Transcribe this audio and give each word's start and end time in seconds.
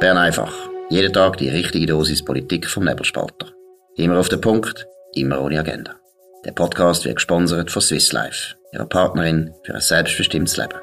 Bern 0.00 0.16
einfach. 0.16 0.54
Jeden 0.90 1.12
Tag 1.12 1.38
die 1.38 1.48
richtige 1.48 1.86
Dosis 1.86 2.24
Politik 2.24 2.68
vom 2.68 2.84
Nebelspalter. 2.84 3.48
Immer 3.96 4.20
auf 4.20 4.28
den 4.28 4.40
Punkt, 4.40 4.86
immer 5.14 5.40
ohne 5.40 5.58
Agenda. 5.58 5.96
Der 6.44 6.52
Podcast 6.52 7.04
wird 7.04 7.16
gesponsert 7.16 7.72
von 7.72 7.82
Swiss 7.82 8.12
Life, 8.12 8.54
ihrer 8.72 8.86
Partnerin 8.86 9.52
für 9.64 9.74
ein 9.74 9.80
selbstbestimmtes 9.80 10.56
Leben. 10.56 10.78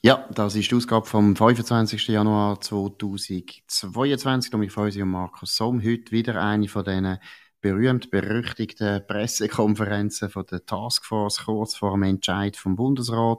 Ja, 0.00 0.26
das 0.34 0.56
ist 0.56 0.70
die 0.70 0.74
Ausgabe 0.74 1.04
vom 1.04 1.36
25. 1.36 2.08
Januar 2.08 2.58
2022. 2.58 4.54
Und 4.54 4.60
mich 4.60 4.72
freue 4.72 4.86
mich 4.86 5.02
um 5.02 5.10
Markus 5.10 5.54
Somm. 5.54 5.82
Heute 5.84 6.12
wieder 6.12 6.42
eine 6.42 6.66
von 6.66 6.82
diesen 6.82 7.18
berühmt-berüchtigten 7.62 9.06
Pressekonferenzen 9.06 10.28
von 10.28 10.44
der 10.50 10.66
Taskforce 10.66 11.44
kurz 11.44 11.76
vor 11.76 11.92
dem 11.92 12.02
Entscheid 12.02 12.56
vom 12.56 12.76
Bundesrat. 12.76 13.38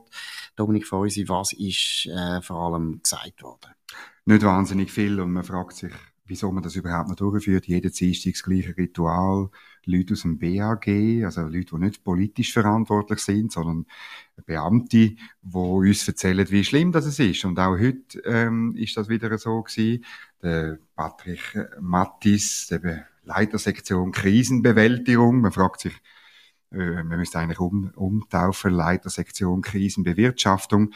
Dominik 0.55 0.87
Feusi, 0.87 1.29
was 1.29 1.53
ist 1.53 2.07
äh, 2.07 2.41
vor 2.41 2.61
allem 2.61 3.01
gesagt 3.03 3.43
worden? 3.43 3.73
Nicht 4.25 4.43
wahnsinnig 4.43 4.91
viel 4.91 5.19
und 5.19 5.31
man 5.31 5.43
fragt 5.43 5.75
sich, 5.75 5.91
wieso 6.25 6.51
man 6.51 6.63
das 6.63 6.75
überhaupt 6.75 7.09
noch 7.09 7.15
durchführt. 7.15 7.67
Jeder 7.67 7.89
Dienstag 7.89 8.33
das 8.33 8.43
gleiche 8.43 8.75
Ritual. 8.77 9.49
Leute 9.85 10.13
aus 10.13 10.21
dem 10.21 10.39
BAG, 10.39 10.87
also 11.25 11.41
Leute, 11.41 11.75
die 11.75 11.79
nicht 11.79 12.03
politisch 12.05 12.53
verantwortlich 12.53 13.19
sind, 13.19 13.51
sondern 13.51 13.85
Beamte, 14.45 15.15
die 15.17 15.17
uns 15.41 16.07
erzählen, 16.07 16.49
wie 16.49 16.63
schlimm 16.63 16.93
das 16.93 17.19
ist. 17.19 17.43
Und 17.43 17.59
auch 17.59 17.77
heute 17.77 18.19
ähm, 18.23 18.73
ist 18.77 18.95
das 18.95 19.09
wieder 19.09 19.37
so 19.37 19.61
gewesen. 19.61 20.05
Der 20.41 20.79
Patrick 20.95 21.57
Mattis, 21.81 22.67
der 22.67 23.07
Leitersektion 23.23 24.11
Krisenbewältigung. 24.11 25.41
Man 25.41 25.51
fragt 25.51 25.81
sich, 25.81 25.93
äh, 26.71 27.03
man 27.03 27.17
müsste 27.19 27.39
eigentlich 27.39 27.59
um, 27.59 27.91
umtaufen, 27.95 28.73
Leitersektion 28.73 29.61
Krisenbewirtschaftung. 29.61 30.91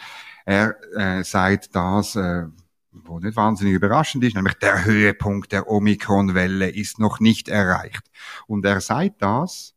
Er 0.45 0.75
äh, 0.95 1.23
sagt 1.23 1.75
das, 1.75 2.15
äh, 2.15 2.45
wo 2.91 3.19
nicht 3.19 3.35
wahnsinnig 3.35 3.73
überraschend 3.73 4.23
ist, 4.23 4.35
nämlich 4.35 4.55
der 4.55 4.85
Höhepunkt 4.85 5.51
der 5.51 5.69
Omikron-Welle 5.69 6.69
ist 6.69 6.99
noch 6.99 7.19
nicht 7.19 7.47
erreicht. 7.47 8.09
Und 8.47 8.65
er 8.65 8.81
sagt 8.81 9.21
das, 9.21 9.75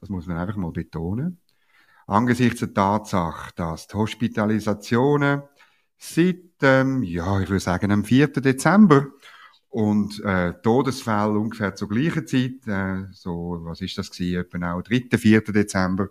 das 0.00 0.08
muss 0.08 0.26
man 0.26 0.36
einfach 0.36 0.56
mal 0.56 0.72
betonen, 0.72 1.40
angesichts 2.06 2.60
der 2.60 2.74
Tatsache, 2.74 3.52
dass 3.56 3.86
die 3.86 3.94
Hospitalisationen 3.94 5.42
seit, 5.98 6.36
ähm, 6.62 7.02
ja, 7.02 7.40
ich 7.40 7.48
würde 7.48 7.60
sagen, 7.60 7.92
am 7.92 8.04
4. 8.04 8.28
Dezember 8.28 9.06
und 9.72 10.22
äh, 10.22 10.52
Todesfälle 10.62 11.38
ungefähr 11.38 11.74
zur 11.74 11.88
gleichen 11.88 12.26
Zeit, 12.26 12.66
äh, 12.66 13.06
so, 13.12 13.58
was 13.62 13.80
ist 13.80 13.96
das 13.96 14.10
gewesen, 14.10 14.40
etwa 14.40 14.74
auch 14.74 14.82
3., 14.82 15.16
4. 15.16 15.40
Dezember, 15.40 16.10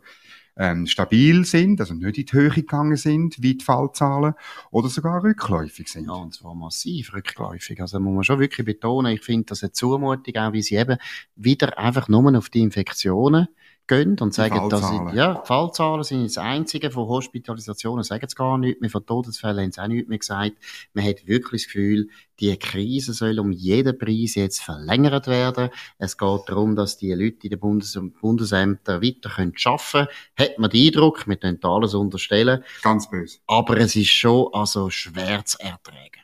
ähm, 0.57 0.87
stabil 0.87 1.45
sind, 1.45 1.79
also 1.79 1.93
nicht 1.93 2.17
in 2.17 2.25
die 2.25 2.33
Höhe 2.33 2.49
gegangen 2.49 2.97
sind, 2.97 3.41
wie 3.41 3.55
die 3.55 3.63
Fallzahlen, 3.63 4.33
oder 4.71 4.89
sogar 4.89 5.23
rückläufig 5.23 5.87
sind. 5.87 6.07
Ja, 6.07 6.13
und 6.13 6.33
zwar 6.33 6.55
massiv 6.55 7.13
rückläufig. 7.13 7.79
Also 7.79 7.99
muss 7.99 8.15
man 8.15 8.23
schon 8.23 8.39
wirklich 8.39 8.65
betonen, 8.65 9.13
ich 9.13 9.23
finde 9.23 9.45
das 9.45 9.61
eine 9.61 9.71
Zumutung, 9.71 10.35
auch 10.35 10.53
wie 10.53 10.63
sie 10.63 10.75
eben 10.75 10.97
wieder 11.35 11.77
einfach 11.77 12.09
nur 12.09 12.35
auf 12.35 12.49
die 12.49 12.61
Infektionen 12.61 13.47
gehen 13.91 14.17
und 14.19 14.33
sagen, 14.33 14.69
dass 14.69 14.89
ja, 15.13 15.41
Fallzahlen 15.43 16.03
sind 16.03 16.23
das 16.23 16.37
einzige, 16.37 16.91
von 16.91 17.07
Hospitalisationen 17.07 18.03
sagen 18.03 18.27
sie 18.27 18.35
gar 18.35 18.57
nichts 18.57 18.79
mehr, 18.79 18.89
von 18.89 19.05
Todesfällen 19.05 19.65
haben 19.65 19.71
sie 19.71 19.81
auch 19.81 19.87
nichts 19.87 20.07
mehr 20.07 20.17
gesagt. 20.17 20.53
Man 20.93 21.05
hat 21.05 21.27
wirklich 21.27 21.63
das 21.63 21.73
Gefühl, 21.73 22.07
die 22.39 22.57
Krise 22.57 23.13
soll 23.13 23.37
um 23.39 23.51
jeden 23.51 23.97
Preis 23.97 24.35
jetzt 24.35 24.61
verlängert 24.61 25.27
werden. 25.27 25.69
Es 25.97 26.17
geht 26.17 26.41
darum, 26.47 26.75
dass 26.75 26.97
die 26.97 27.13
Leute 27.13 27.43
in 27.43 27.49
den 27.49 27.59
Bundes 27.59 27.99
Bundesämtern 28.21 29.01
weiter 29.01 29.29
können 29.29 29.53
arbeiten 29.63 29.83
können. 29.91 30.07
Hat 30.39 30.57
man 30.57 30.69
den 30.69 30.87
Eindruck, 30.87 31.27
wir 31.27 31.35
können 31.35 31.59
alles 31.61 31.93
unterstellen. 31.93 32.63
Ganz 32.81 33.09
böse. 33.09 33.39
Aber 33.47 33.77
es 33.77 33.95
ist 33.95 34.09
schon 34.09 34.47
also 34.53 34.89
schwer 34.89 35.43
zu 35.45 35.59
ertragen. 35.59 36.21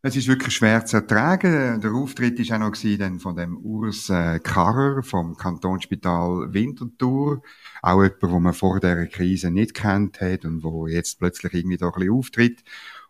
Es 0.00 0.14
ist 0.14 0.28
wirklich 0.28 0.54
schwer 0.54 0.86
zu 0.86 0.98
ertragen. 0.98 1.80
Der 1.80 1.92
Auftritt 1.92 2.38
ist 2.38 2.52
auch 2.52 2.58
noch 2.58 2.70
gewesen, 2.70 3.18
von 3.18 3.34
dem 3.34 3.56
Urs 3.56 4.08
äh, 4.10 4.38
Karrer 4.38 5.02
vom 5.02 5.36
Kantonsspital 5.36 6.52
Winterthur. 6.54 7.42
Auch 7.82 8.02
jemand, 8.04 8.22
wo 8.22 8.38
man 8.38 8.54
vor 8.54 8.78
der 8.78 9.08
Krise 9.08 9.50
nicht 9.50 9.74
kennt 9.74 10.20
hat 10.20 10.44
und 10.44 10.62
wo 10.62 10.86
jetzt 10.86 11.18
plötzlich 11.18 11.52
irgendwie 11.52 11.78
da 11.78 11.86
ein 11.86 11.92
bisschen 11.94 12.12
auftritt. 12.12 12.62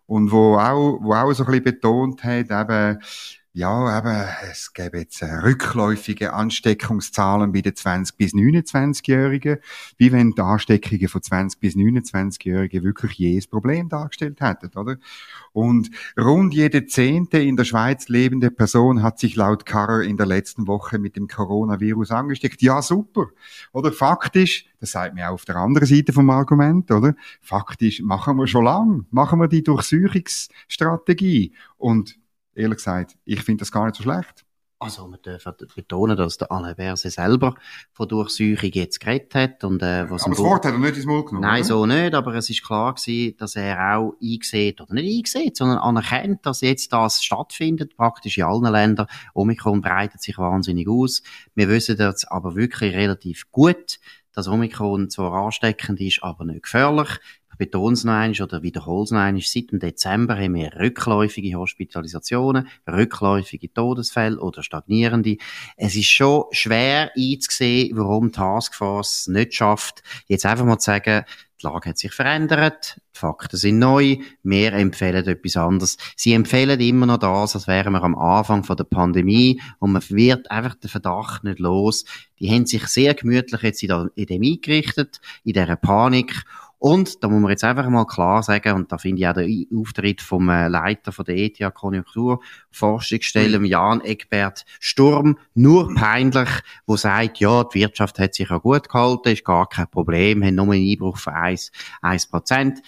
Und 0.07 0.33
wo 0.33 0.57
auch, 0.57 0.99
wo 1.03 1.13
auch 1.13 1.31
so 1.35 1.45
ein 1.45 1.51
bisschen 1.51 1.65
betont 1.65 2.25
hat, 2.25 2.51
eben, 2.51 2.99
ja, 3.59 3.99
eben, 3.99 4.25
es 4.49 4.73
gäbe 4.73 4.99
jetzt 4.99 5.21
äh, 5.21 5.35
rückläufige 5.35 6.33
Ansteckungszahlen 6.33 7.51
bei 7.51 7.61
den 7.61 7.73
20- 7.73 8.15
bis 8.17 8.33
29-Jährigen, 8.33 9.59
wie 9.97 10.13
wenn 10.13 10.31
die 10.31 10.41
Ansteckungen 10.41 11.09
von 11.09 11.21
20- 11.21 11.59
bis 11.59 11.75
29-Jährigen 11.75 12.85
wirklich 12.85 13.19
jedes 13.19 13.49
Problem 13.49 13.89
dargestellt 13.89 14.41
hätten, 14.41 14.79
oder? 14.79 14.99
Und 15.53 15.91
rund 16.17 16.55
jede 16.55 16.87
zehnte 16.87 17.41
in 17.41 17.57
der 17.57 17.65
Schweiz 17.65 18.09
lebende 18.09 18.53
Person 18.53 19.03
hat 19.03 19.19
sich 19.19 19.35
laut 19.35 19.67
Karrer 19.67 20.03
in 20.03 20.17
der 20.17 20.27
letzten 20.27 20.69
Woche 20.69 21.01
mit 21.01 21.17
dem 21.17 21.27
Coronavirus 21.27 22.13
angesteckt. 22.13 22.63
Ja, 22.63 22.81
super. 22.81 23.27
Oder 23.73 23.91
faktisch, 23.91 24.67
das 24.79 24.93
sagt 24.93 25.17
mir 25.17 25.31
auch 25.31 25.35
auf 25.35 25.45
der 25.45 25.57
anderen 25.57 25.89
Seite 25.89 26.13
vom 26.13 26.31
Argument, 26.31 26.93
oder? 26.93 27.17
Faktisch 27.41 28.03
machen 28.03 28.37
wir 28.37 28.47
schon 28.47 28.67
lang, 28.67 29.07
machen 29.11 29.41
wir 29.41 29.49
die 29.49 29.65
Durchsuchungsstrategie. 29.65 31.55
Und 31.77 32.17
ehrlich 32.59 32.79
gesagt, 32.79 33.17
ich 33.25 33.43
finde 33.43 33.61
das 33.61 33.73
gar 33.73 33.87
nicht 33.87 33.97
so 33.97 34.03
schlecht. 34.03 34.45
Also, 34.81 35.09
wir 35.09 35.19
dürfen 35.19 35.55
betonen, 35.75 36.17
dass 36.17 36.39
der 36.39 36.53
Alain 36.53 36.77
Berset 36.77 37.11
selber 37.11 37.57
von 37.93 38.07
Durchsuchung 38.07 38.71
jetzt 38.73 39.01
geredet 39.01 39.35
hat. 39.35 39.65
Und, 39.65 39.83
äh, 39.83 40.09
was 40.09 40.23
aber 40.23 40.37
das 40.37 40.45
Wort 40.45 40.65
hat 40.65 40.73
er 40.73 40.79
nicht 40.79 40.97
ins 40.97 41.05
Mund 41.05 41.27
genommen. 41.27 41.45
Nein, 41.45 41.63
oder? 41.63 41.65
so 41.65 41.87
nicht, 41.87 42.15
aber 42.15 42.35
es 42.35 42.49
ist 42.49 42.65
klar 42.65 42.95
gewesen, 42.95 43.37
dass 43.39 43.57
er 43.57 43.97
auch 43.97 44.15
eingesehen, 44.23 44.77
oder 44.79 44.95
nicht 44.95 45.17
eingesehen, 45.17 45.53
sondern 45.53 45.79
anerkennt, 45.79 46.47
dass 46.47 46.61
jetzt 46.61 46.93
das 46.93 47.25
stattfindet, 47.25 47.97
praktisch 47.97 48.39
in 48.39 48.45
allen 48.45 48.71
Ländern. 48.71 49.09
Omikron 49.35 49.81
breitet 49.81 50.23
sich 50.23 50.39
wahnsinnig 50.39 50.87
aus. 50.89 51.25
Wir 51.57 51.69
wissen 51.69 51.97
das 51.97 52.25
aber 52.25 52.55
wirklich 52.55 52.95
relativ 52.95 53.51
gut, 53.51 53.99
dass 54.33 54.47
Omikron 54.47 55.11
zwar 55.11 55.33
ansteckend 55.33 56.01
ist, 56.01 56.23
aber 56.23 56.45
nicht 56.45 56.63
gefährlich 56.63 57.19
betone 57.59 57.95
es 57.95 58.05
noch 58.05 58.15
einmal 58.15 58.41
oder 58.41 58.63
wiederhole 58.63 59.05
es 59.05 59.11
noch 59.11 59.19
einmal, 59.19 59.43
seit 59.43 59.71
dem 59.73 59.81
Dezember 59.81 60.37
haben 60.37 60.55
wir 60.55 60.75
rückläufige 60.77 61.57
Hospitalisationen, 61.57 62.69
rückläufige 62.91 63.73
Todesfälle 63.73 64.41
oder 64.41 64.63
stagnierende. 64.63 65.37
Es 65.77 65.97
ist 65.97 66.09
schon 66.09 66.45
schwer 66.53 67.11
einzusehen, 67.17 67.97
warum 67.97 68.29
die 68.29 68.33
Taskforce 68.33 69.29
nicht 69.29 69.55
schafft, 69.55 70.03
jetzt 70.29 70.47
einfach 70.47 70.65
mal 70.65 70.79
zu 70.79 70.87
sagen, 70.87 71.25
die 71.61 71.67
Lage 71.67 71.91
hat 71.91 71.99
sich 71.99 72.13
verändert, 72.13 73.01
die 73.17 73.19
Fakten 73.19 73.57
sind 73.57 73.81
neu, 73.81 74.19
wir 74.45 74.73
empfehlen 74.75 75.27
etwas 75.27 75.57
anderes. 75.57 75.97
Sie 76.15 76.33
empfehlen 76.33 76.79
immer 76.79 77.07
noch 77.07 77.19
das, 77.19 77.57
als 77.57 77.67
wären 77.67 77.95
wir 77.95 78.03
am 78.05 78.17
Anfang 78.17 78.63
von 78.63 78.77
der 78.77 78.85
Pandemie 78.85 79.61
und 79.81 79.93
man 79.93 80.03
wird 80.09 80.51
einfach 80.53 80.77
den 80.77 80.89
Verdacht 80.89 81.43
nicht 81.43 81.59
los. 81.59 82.05
Die 82.39 82.49
haben 82.51 82.67
sich 82.67 82.87
sehr 82.87 83.15
gemütlich 83.15 83.63
jetzt 83.63 83.83
in 83.83 84.11
dem 84.17 84.43
eingerichtet, 84.43 85.21
in 85.43 85.55
dieser 85.55 85.77
Panik 85.77 86.45
und 86.79 87.23
da 87.23 87.29
muss 87.29 87.41
man 87.41 87.51
jetzt 87.51 87.65
einfach 87.65 87.89
mal 87.89 88.07
klar 88.07 88.43
sagen, 88.43 88.75
und 88.75 88.93
da 88.93 88.99
finde 88.99 89.21
ich 89.21 89.29
auch 89.29 89.35
den 89.35 89.67
Auftritt 89.75 90.21
vom 90.23 90.49
äh, 90.49 90.69
Leiter 90.69 91.11
von 91.11 91.25
der 91.25 91.37
ETH 91.37 91.75
Konjunkturforschungsstelle, 91.75 93.59
mhm. 93.59 93.65
Jan 93.65 94.01
Eckbert 94.01 94.65
Sturm, 94.79 95.39
nur 95.55 95.93
peinlich, 95.95 96.49
wo 96.87 96.97
sagt, 96.97 97.41
ja, 97.41 97.65
die 97.65 97.81
Wirtschaft 97.81 98.19
hat 98.21 98.35
sich 98.35 98.49
ja 98.49 98.59
gut 98.59 98.89
gehalten, 98.89 99.31
ist 99.31 99.45
gar 99.45 99.69
kein 99.69 99.89
Problem, 99.89 100.45
haben 100.45 100.55
nur 100.55 100.73
einen 100.73 100.89
Einbruch 100.89 101.19
von 101.19 101.35
1, 101.35 101.73
1 102.03 102.27
Prozent. 102.29 102.81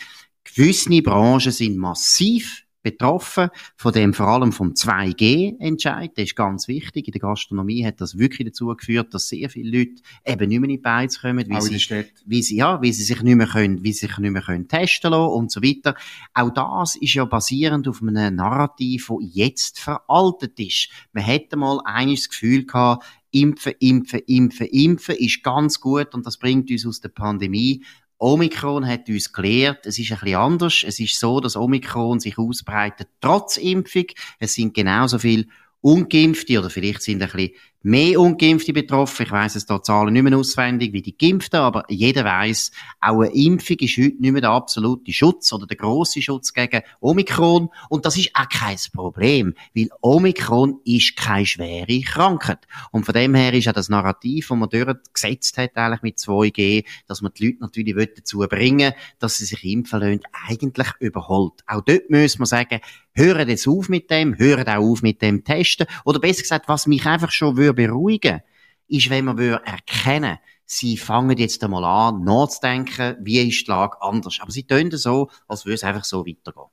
Gewisse 0.44 1.02
Branchen 1.02 1.52
sind 1.52 1.76
massiv 1.76 2.64
betroffen, 2.82 3.48
von 3.76 3.92
dem 3.92 4.14
vor 4.14 4.28
allem 4.28 4.52
vom 4.52 4.72
2G-Entscheid, 4.72 6.16
der 6.16 6.24
ist 6.24 6.36
ganz 6.36 6.68
wichtig. 6.68 7.08
In 7.08 7.12
der 7.12 7.20
Gastronomie 7.20 7.84
hat 7.84 8.00
das 8.00 8.18
wirklich 8.18 8.48
dazu 8.48 8.66
geführt, 8.68 9.12
dass 9.12 9.28
sehr 9.28 9.50
viele 9.50 9.78
Leute 9.78 10.02
eben 10.24 10.48
nicht 10.48 10.60
mehr 10.60 10.70
in 10.70 10.76
die 10.76 10.82
Beiz 10.82 11.20
kommen, 11.20 11.46
wie 11.48 11.78
sie, 11.78 12.06
wie 12.26 12.42
sie, 12.42 12.56
ja, 12.56 12.80
wie 12.80 12.92
sie 12.92 13.04
sich 13.04 13.22
nicht 13.22 13.36
mehr 13.36 13.46
können, 13.46 13.84
wie 13.84 13.92
sie 13.92 14.06
sich 14.06 14.18
nicht 14.18 14.30
mehr 14.30 14.42
können 14.42 14.68
testen 14.68 15.10
lassen 15.10 15.32
und 15.32 15.50
so 15.50 15.62
weiter. 15.62 15.94
Auch 16.34 16.50
das 16.50 16.96
ist 16.96 17.14
ja 17.14 17.24
basierend 17.24 17.88
auf 17.88 18.02
einem 18.02 18.34
Narrativ, 18.36 19.08
das 19.08 19.18
jetzt 19.32 19.78
veraltet 19.78 20.58
ist. 20.58 20.88
Man 21.12 21.24
hätte 21.24 21.56
mal 21.56 21.80
eines 21.84 22.20
das 22.20 22.30
Gefühl 22.30 22.66
gehabt, 22.66 23.04
Impfen, 23.32 23.74
impfen, 23.78 24.20
impfen, 24.26 24.66
impfen 24.66 25.14
ist 25.14 25.44
ganz 25.44 25.78
gut 25.80 26.14
und 26.14 26.26
das 26.26 26.36
bringt 26.36 26.68
uns 26.68 26.84
aus 26.84 27.00
der 27.00 27.10
Pandemie. 27.10 27.84
Omikron 28.20 28.86
hat 28.86 29.08
uns 29.08 29.32
gelehrt, 29.32 29.86
es 29.86 29.98
ist 29.98 30.12
ein 30.12 30.18
bisschen 30.18 30.36
anders. 30.36 30.84
Es 30.86 31.00
ist 31.00 31.18
so, 31.18 31.40
dass 31.40 31.56
Omikron 31.56 32.20
sich 32.20 32.36
ausbreitet 32.36 33.08
trotz 33.20 33.56
Impfung. 33.56 34.04
Es 34.38 34.54
sind 34.54 34.74
genauso 34.74 35.18
viele 35.18 35.46
Ungeimpfte 35.80 36.58
oder 36.58 36.68
vielleicht 36.68 37.00
sind 37.00 37.22
ein 37.22 37.30
bisschen 37.30 37.52
mehr 37.82 38.20
Ungeimpfte 38.20 38.72
betroffen. 38.72 39.26
Ich 39.26 39.32
weiss 39.32 39.56
es 39.56 39.66
da 39.66 39.82
Zahlen 39.82 40.12
nicht 40.12 40.22
mehr 40.22 40.36
auswendig 40.36 40.92
wie 40.92 41.02
die 41.02 41.16
Geimpften, 41.16 41.60
aber 41.60 41.84
jeder 41.88 42.24
weiß, 42.24 42.72
auch 43.00 43.20
eine 43.20 43.34
Impfung 43.34 43.76
ist 43.78 43.96
heute 43.96 44.16
nicht 44.20 44.32
mehr 44.32 44.40
der 44.40 44.50
absolute 44.50 45.12
Schutz 45.12 45.52
oder 45.52 45.66
der 45.66 45.76
große 45.76 46.22
Schutz 46.22 46.52
gegen 46.52 46.82
Omikron. 47.00 47.70
Und 47.88 48.06
das 48.06 48.16
ist 48.16 48.30
auch 48.34 48.48
kein 48.48 48.76
Problem, 48.92 49.54
weil 49.74 49.88
Omikron 50.00 50.80
ist 50.84 51.16
keine 51.16 51.46
schwere 51.46 52.00
Krankheit. 52.02 52.66
Und 52.90 53.04
von 53.04 53.14
dem 53.14 53.34
her 53.34 53.52
ist 53.54 53.64
ja 53.64 53.72
das 53.72 53.88
Narrativ, 53.88 54.48
das 54.48 54.58
man 54.58 54.68
durchgesetzt 54.68 55.58
hat, 55.58 55.76
eigentlich 55.76 56.02
mit 56.02 56.18
2G, 56.18 56.84
dass 57.06 57.22
man 57.22 57.32
die 57.32 57.46
Leute 57.46 57.58
natürlich 57.60 58.10
dazu 58.16 58.38
bringen 58.40 58.92
dass 59.18 59.36
sie 59.36 59.44
sich 59.44 59.64
impfen 59.64 60.00
lassen, 60.00 60.20
eigentlich 60.48 60.88
überholt. 61.00 61.62
Auch 61.66 61.82
dort 61.82 62.10
müssen 62.10 62.40
wir 62.40 62.46
sagen, 62.46 62.80
hören 63.12 63.48
jetzt 63.48 63.66
auf 63.68 63.88
mit 63.88 64.10
dem, 64.10 64.38
hören 64.38 64.68
auch 64.68 64.82
auf 64.82 65.02
mit 65.02 65.22
dem 65.22 65.44
Testen. 65.44 65.86
Oder 66.04 66.20
besser 66.20 66.42
gesagt, 66.42 66.68
was 66.68 66.86
mich 66.86 67.04
einfach 67.06 67.30
schon 67.30 67.56
beruhigen 67.74 68.40
ist, 68.88 69.10
wenn 69.10 69.24
man 69.24 69.38
erkennen 69.38 70.38
sie 70.70 70.96
fangen 70.96 71.36
jetzt 71.36 71.64
einmal 71.64 71.84
an, 71.84 72.22
nachzudenken, 72.22 73.16
wie 73.20 73.40
ist 73.48 73.66
die 73.66 73.70
Lage 73.70 74.00
anders. 74.00 74.38
Aber 74.40 74.52
sie 74.52 74.66
tun 74.66 74.90
so, 74.92 75.28
als 75.48 75.64
würde 75.64 75.74
es 75.74 75.84
einfach 75.84 76.04
so 76.04 76.24
weitergehen. 76.24 76.68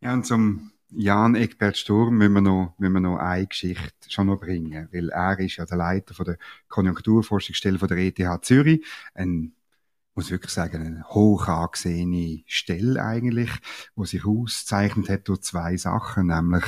Ja, 0.00 0.14
und 0.14 0.24
zum 0.24 0.72
Jan 0.88 1.34
Egbert 1.34 1.76
Sturm 1.76 2.16
müssen 2.16 2.32
wir 2.32 2.40
noch, 2.40 2.74
müssen 2.78 2.94
wir 2.94 3.00
noch 3.00 3.18
eine 3.18 3.46
Geschichte 3.46 3.92
schon 4.08 4.28
noch 4.28 4.40
bringen, 4.40 4.88
weil 4.90 5.10
er 5.10 5.38
ist 5.38 5.56
ja 5.56 5.66
der 5.66 5.76
Leiter 5.76 6.14
von 6.14 6.24
der 6.24 6.38
Konjunkturforschungsstelle 6.68 7.78
von 7.78 7.88
der 7.88 7.98
ETH 7.98 8.44
Zürich, 8.44 8.84
ein 9.14 9.54
muss 10.14 10.30
wirklich 10.30 10.52
sagen, 10.52 10.84
eine 10.84 11.04
hoch 11.08 11.48
angesehene 11.48 12.42
Stelle 12.46 13.02
eigentlich, 13.02 13.50
wo 13.94 14.04
sich 14.04 14.26
auszeichnet 14.26 15.08
hat 15.08 15.28
durch 15.28 15.40
zwei 15.40 15.76
Sachen, 15.78 16.26
nämlich 16.26 16.64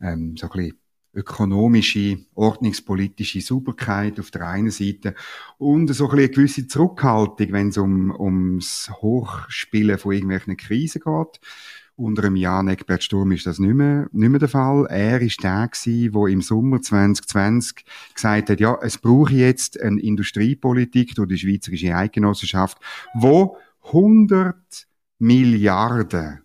ähm, 0.00 0.36
so 0.36 0.46
ein 0.46 0.52
bisschen 0.52 0.80
ökonomische, 1.14 2.18
ordnungspolitische 2.34 3.40
Sauberkeit 3.40 4.20
auf 4.20 4.30
der 4.30 4.46
einen 4.46 4.70
Seite 4.70 5.14
und 5.56 5.92
so 5.94 6.08
ein 6.08 6.18
eine 6.18 6.28
gewisse 6.28 6.66
Zurückhaltung, 6.66 7.52
wenn 7.52 7.68
es 7.68 7.78
um, 7.78 8.10
ums 8.18 8.90
Hochspielen 9.00 9.98
von 9.98 10.12
irgendwelchen 10.12 10.56
Krisen 10.56 11.02
geht. 11.02 11.40
Unter 11.96 12.22
dem 12.22 12.36
Jan 12.36 12.68
Egbert 12.68 13.02
Sturm 13.02 13.32
ist 13.32 13.46
das 13.46 13.58
nicht 13.58 13.74
mehr, 13.74 14.08
nicht 14.12 14.30
mehr 14.30 14.38
der 14.38 14.48
Fall. 14.48 14.86
Er 14.88 15.20
ist 15.20 15.42
der 15.42 15.66
gewesen, 15.66 16.12
der 16.12 16.26
im 16.28 16.42
Sommer 16.42 16.80
2020 16.80 17.84
gesagt 18.14 18.50
hat, 18.50 18.60
ja, 18.60 18.78
es 18.82 18.98
brauche 18.98 19.34
jetzt 19.34 19.80
eine 19.80 20.00
Industriepolitik 20.00 21.16
durch 21.16 21.28
die 21.28 21.38
Schweizerische 21.38 21.96
Eidgenossenschaft, 21.96 22.78
wo 23.14 23.56
100 23.86 24.86
Milliarden 25.18 26.42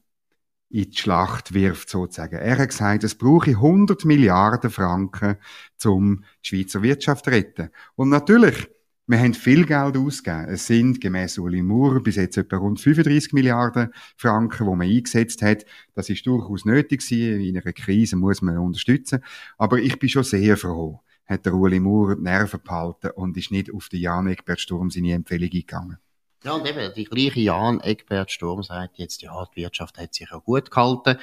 in 0.73 0.89
die 0.89 0.97
Schlacht 0.97 1.53
wirft, 1.53 1.87
sozusagen. 1.87 2.35
Er 2.35 2.57
hat 2.57 2.69
gesagt, 2.69 3.03
es 3.03 3.13
brauche 3.13 3.51
100 3.51 4.05
Milliarden 4.05 4.71
Franken, 4.71 5.37
um 5.85 6.23
die 6.43 6.47
Schweizer 6.47 6.81
Wirtschaft 6.81 7.25
zu 7.25 7.31
retten. 7.31 7.69
Und 7.95 8.09
natürlich, 8.09 8.67
wir 9.05 9.19
haben 9.19 9.35
viel 9.35 9.67
Geld 9.67 9.95
ausgegeben. 9.95 10.47
Es 10.49 10.65
sind 10.65 10.99
gemäß 10.99 11.37
Uli 11.37 11.61
Moore 11.61 12.01
bis 12.01 12.15
jetzt 12.15 12.37
etwa 12.37 12.57
rund 12.57 12.81
35 12.81 13.33
Milliarden 13.33 13.93
Franken, 14.17 14.65
die 14.65 14.75
man 14.75 14.89
eingesetzt 14.89 15.43
hat. 15.43 15.63
Das 15.93 16.09
ist 16.09 16.25
durchaus 16.25 16.65
nötig 16.65 17.07
gewesen. 17.07 17.41
In 17.41 17.55
einer 17.55 17.73
Krise 17.73 18.15
muss 18.15 18.41
man 18.41 18.57
unterstützen. 18.57 19.23
Aber 19.59 19.77
ich 19.77 19.99
bin 19.99 20.09
schon 20.09 20.23
sehr 20.23 20.57
froh, 20.57 21.01
hat 21.27 21.45
der 21.45 21.53
Uli 21.53 21.79
Moore 21.79 22.15
die 22.15 22.23
Nerven 22.23 22.61
behalten 22.63 23.11
und 23.11 23.37
ist 23.37 23.51
nicht 23.51 23.71
auf 23.71 23.89
den 23.89 23.99
Jan 23.99 24.25
Egbert 24.25 24.59
Sturm 24.59 24.89
seine 24.89 25.13
Empfehlung 25.13 25.51
eingegangen. 25.53 25.97
Ja, 26.43 26.53
und 26.53 26.67
eben, 26.67 26.93
die 26.93 27.05
gleiche 27.05 27.39
Jan 27.39 27.79
Egbert 27.81 28.31
Sturm 28.31 28.63
sagt 28.63 28.97
jetzt, 28.97 29.21
ja, 29.21 29.45
die 29.55 29.61
Wirtschaft 29.61 29.97
hat 29.97 30.13
sich 30.13 30.31
auch 30.31 30.43
gut 30.43 30.69
gehalten. 30.69 31.17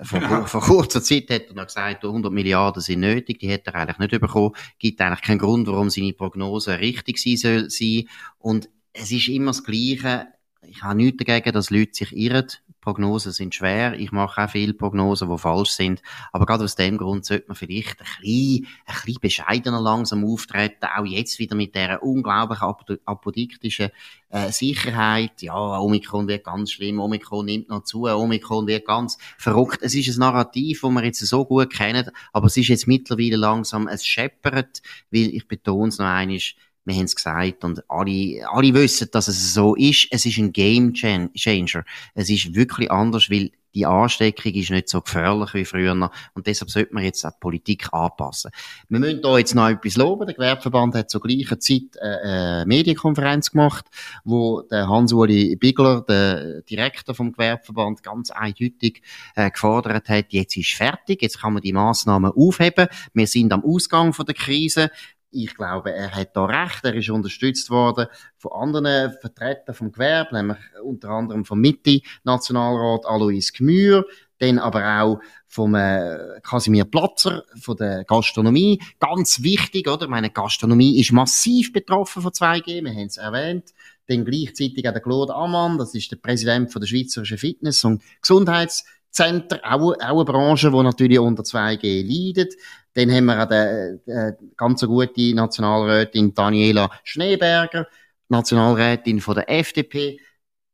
Vor, 0.00 0.20
ja. 0.20 0.46
vor 0.46 0.62
kurzer 0.62 1.02
Zeit 1.02 1.30
hat 1.30 1.48
er 1.48 1.54
noch 1.54 1.66
gesagt, 1.66 2.04
100 2.04 2.32
Milliarden 2.32 2.80
sind 2.80 3.00
nötig, 3.00 3.38
die 3.38 3.48
hätte 3.48 3.72
er 3.72 3.76
eigentlich 3.76 3.98
nicht 3.98 4.20
bekommen. 4.20 4.54
Gibt 4.78 5.00
eigentlich 5.00 5.22
keinen 5.22 5.38
Grund, 5.38 5.66
warum 5.66 5.90
seine 5.90 6.12
Prognose 6.12 6.78
richtig 6.78 7.18
sein 7.18 7.36
soll 7.36 7.70
sein. 7.70 8.08
Und 8.38 8.68
es 8.92 9.10
ist 9.10 9.28
immer 9.28 9.50
das 9.50 9.64
Gleiche. 9.64 10.28
Ich 10.62 10.82
habe 10.82 10.96
nichts 10.96 11.22
dagegen, 11.24 11.52
dass 11.52 11.70
Leute 11.70 11.94
sich 11.94 12.16
irren. 12.16 12.46
Prognosen 12.82 13.32
sind 13.32 13.54
schwer. 13.54 13.94
Ich 13.98 14.12
mache 14.12 14.44
auch 14.44 14.50
viele 14.50 14.74
Prognosen, 14.74 15.30
die 15.30 15.38
falsch 15.38 15.70
sind. 15.70 16.02
Aber 16.32 16.44
gerade 16.44 16.64
aus 16.64 16.74
dem 16.74 16.98
Grund 16.98 17.24
sollte 17.24 17.46
man 17.46 17.56
vielleicht 17.56 18.00
ein 18.00 18.06
bisschen, 18.20 18.66
ein 18.84 18.94
bisschen 19.04 19.20
bescheidener 19.20 19.80
langsam 19.80 20.24
auftreten. 20.24 20.84
Auch 20.94 21.06
jetzt 21.06 21.38
wieder 21.38 21.54
mit 21.54 21.74
dieser 21.74 22.02
unglaublichen 22.02 22.98
apodiktischen 23.06 23.90
äh, 24.30 24.50
Sicherheit. 24.50 25.40
Ja, 25.42 25.78
Omikron 25.78 26.26
wird 26.26 26.44
ganz 26.44 26.72
schlimm. 26.72 26.98
Omikron 26.98 27.46
nimmt 27.46 27.68
noch 27.68 27.84
zu. 27.84 28.02
Omikron 28.04 28.66
wird 28.66 28.84
ganz 28.84 29.16
verrückt. 29.38 29.78
Es 29.82 29.94
ist 29.94 30.16
ein 30.16 30.18
Narrativ, 30.18 30.80
das 30.80 30.90
wir 30.90 31.04
jetzt 31.04 31.20
so 31.20 31.44
gut 31.44 31.72
kennen. 31.72 32.10
Aber 32.32 32.48
es 32.48 32.56
ist 32.56 32.68
jetzt 32.68 32.88
mittlerweile 32.88 33.36
langsam, 33.36 33.86
es 33.86 34.04
scheppert, 34.04 34.82
weil 35.12 35.34
ich 35.34 35.46
betone 35.46 35.88
es 35.88 35.98
noch 35.98 36.06
einmal, 36.06 36.40
wir 36.84 36.94
haben 36.94 37.04
es 37.04 37.16
gesagt 37.16 37.64
und 37.64 37.82
alle, 37.88 38.48
alle 38.50 38.74
wissen, 38.74 39.08
dass 39.12 39.28
es 39.28 39.54
so 39.54 39.74
ist. 39.74 40.08
Es 40.10 40.26
ist 40.26 40.38
ein 40.38 40.52
Game 40.52 40.92
Changer. 40.94 41.84
Es 42.14 42.28
ist 42.28 42.54
wirklich 42.54 42.90
anders, 42.90 43.30
weil 43.30 43.50
die 43.74 43.86
Ansteckung 43.86 44.52
ist 44.52 44.70
nicht 44.70 44.88
so 44.88 45.00
gefährlich 45.00 45.54
wie 45.54 45.64
früher 45.64 45.92
und 45.92 46.46
deshalb 46.46 46.70
sollte 46.70 46.94
man 46.94 47.04
jetzt 47.04 47.24
auch 47.24 47.30
die 47.30 47.40
Politik 47.40 47.92
anpassen. 47.92 48.50
Wir 48.88 49.00
müssen 49.00 49.22
da 49.22 49.38
jetzt 49.38 49.54
noch 49.54 49.68
etwas 49.68 49.96
loben. 49.96 50.26
Der 50.26 50.34
Gewerbeverband 50.34 50.94
hat 50.94 51.10
zur 51.10 51.20
gleichen 51.20 51.60
Zeit 51.60 52.00
eine 52.00 52.64
Medienkonferenz 52.66 53.50
gemacht, 53.50 53.86
wo 54.24 54.62
der 54.62 54.88
Hans-Uli 54.88 55.56
Bigler, 55.56 56.02
der 56.02 56.62
Direktor 56.62 57.14
vom 57.14 57.32
Gewerbeverband, 57.32 58.02
ganz 58.02 58.30
eindeutig 58.30 59.02
äh, 59.34 59.50
gefordert 59.50 60.08
hat, 60.08 60.26
jetzt 60.30 60.56
ist 60.56 60.72
fertig, 60.72 61.22
jetzt 61.22 61.40
kann 61.40 61.54
man 61.54 61.62
die 61.62 61.72
Massnahmen 61.72 62.32
aufheben. 62.32 62.88
Wir 63.14 63.26
sind 63.26 63.52
am 63.52 63.64
Ausgang 63.64 64.12
von 64.12 64.26
der 64.26 64.34
Krise 64.34 64.90
ich 65.32 65.54
glaube, 65.54 65.92
er 65.92 66.14
hat 66.14 66.36
da 66.36 66.44
recht. 66.44 66.84
Er 66.84 66.94
ist 66.94 67.10
unterstützt 67.10 67.70
worden 67.70 68.06
von 68.36 68.52
anderen 68.52 69.12
Vertretern 69.20 69.74
vom 69.74 69.90
Gewerbe, 69.90 70.36
nämlich 70.36 70.58
unter 70.84 71.10
anderem 71.10 71.44
vom 71.44 71.60
Mitte-Nationalrat 71.60 73.06
Alois 73.06 73.50
Gmür, 73.52 74.06
dann 74.38 74.58
aber 74.58 75.02
auch 75.02 75.20
vom 75.48 75.74
äh, 75.74 76.40
Casimir 76.42 76.84
Platzer 76.84 77.44
von 77.60 77.76
der 77.76 78.04
Gastronomie. 78.04 78.80
Ganz 79.00 79.42
wichtig, 79.42 79.88
oder? 79.88 80.08
Meine 80.08 80.30
Gastronomie 80.30 81.00
ist 81.00 81.12
massiv 81.12 81.72
betroffen 81.72 82.22
von 82.22 82.32
2G, 82.32 82.84
wir 82.84 82.92
haben 82.92 83.06
es 83.06 83.16
erwähnt. 83.16 83.72
Dann 84.08 84.24
gleichzeitig 84.24 84.86
auch 84.86 84.92
der 84.92 85.00
Claude 85.00 85.34
Ammann, 85.34 85.78
das 85.78 85.94
ist 85.94 86.10
der 86.10 86.16
Präsident 86.16 86.72
von 86.72 86.80
der 86.80 86.88
Schweizerischen 86.88 87.38
Fitness- 87.38 87.84
und 87.84 88.02
Gesundheits- 88.20 88.84
Center, 89.12 89.60
auch, 89.62 89.92
auch 89.92 90.00
eine 90.00 90.24
Branche, 90.24 90.70
die 90.70 90.82
natürlich 90.82 91.18
unter 91.18 91.42
2G 91.42 92.02
leidet. 92.02 92.54
Dann 92.94 93.10
haben 93.10 93.26
wir 93.26 93.42
auch 93.42 93.48
die, 93.48 93.98
die 94.40 94.56
ganz 94.56 94.82
gute 94.82 95.34
Nationalrätin 95.34 96.34
Daniela 96.34 96.90
Schneeberger, 97.04 97.86
Nationalrätin 98.28 99.20
von 99.20 99.34
der 99.34 99.50
FDP. 99.50 100.18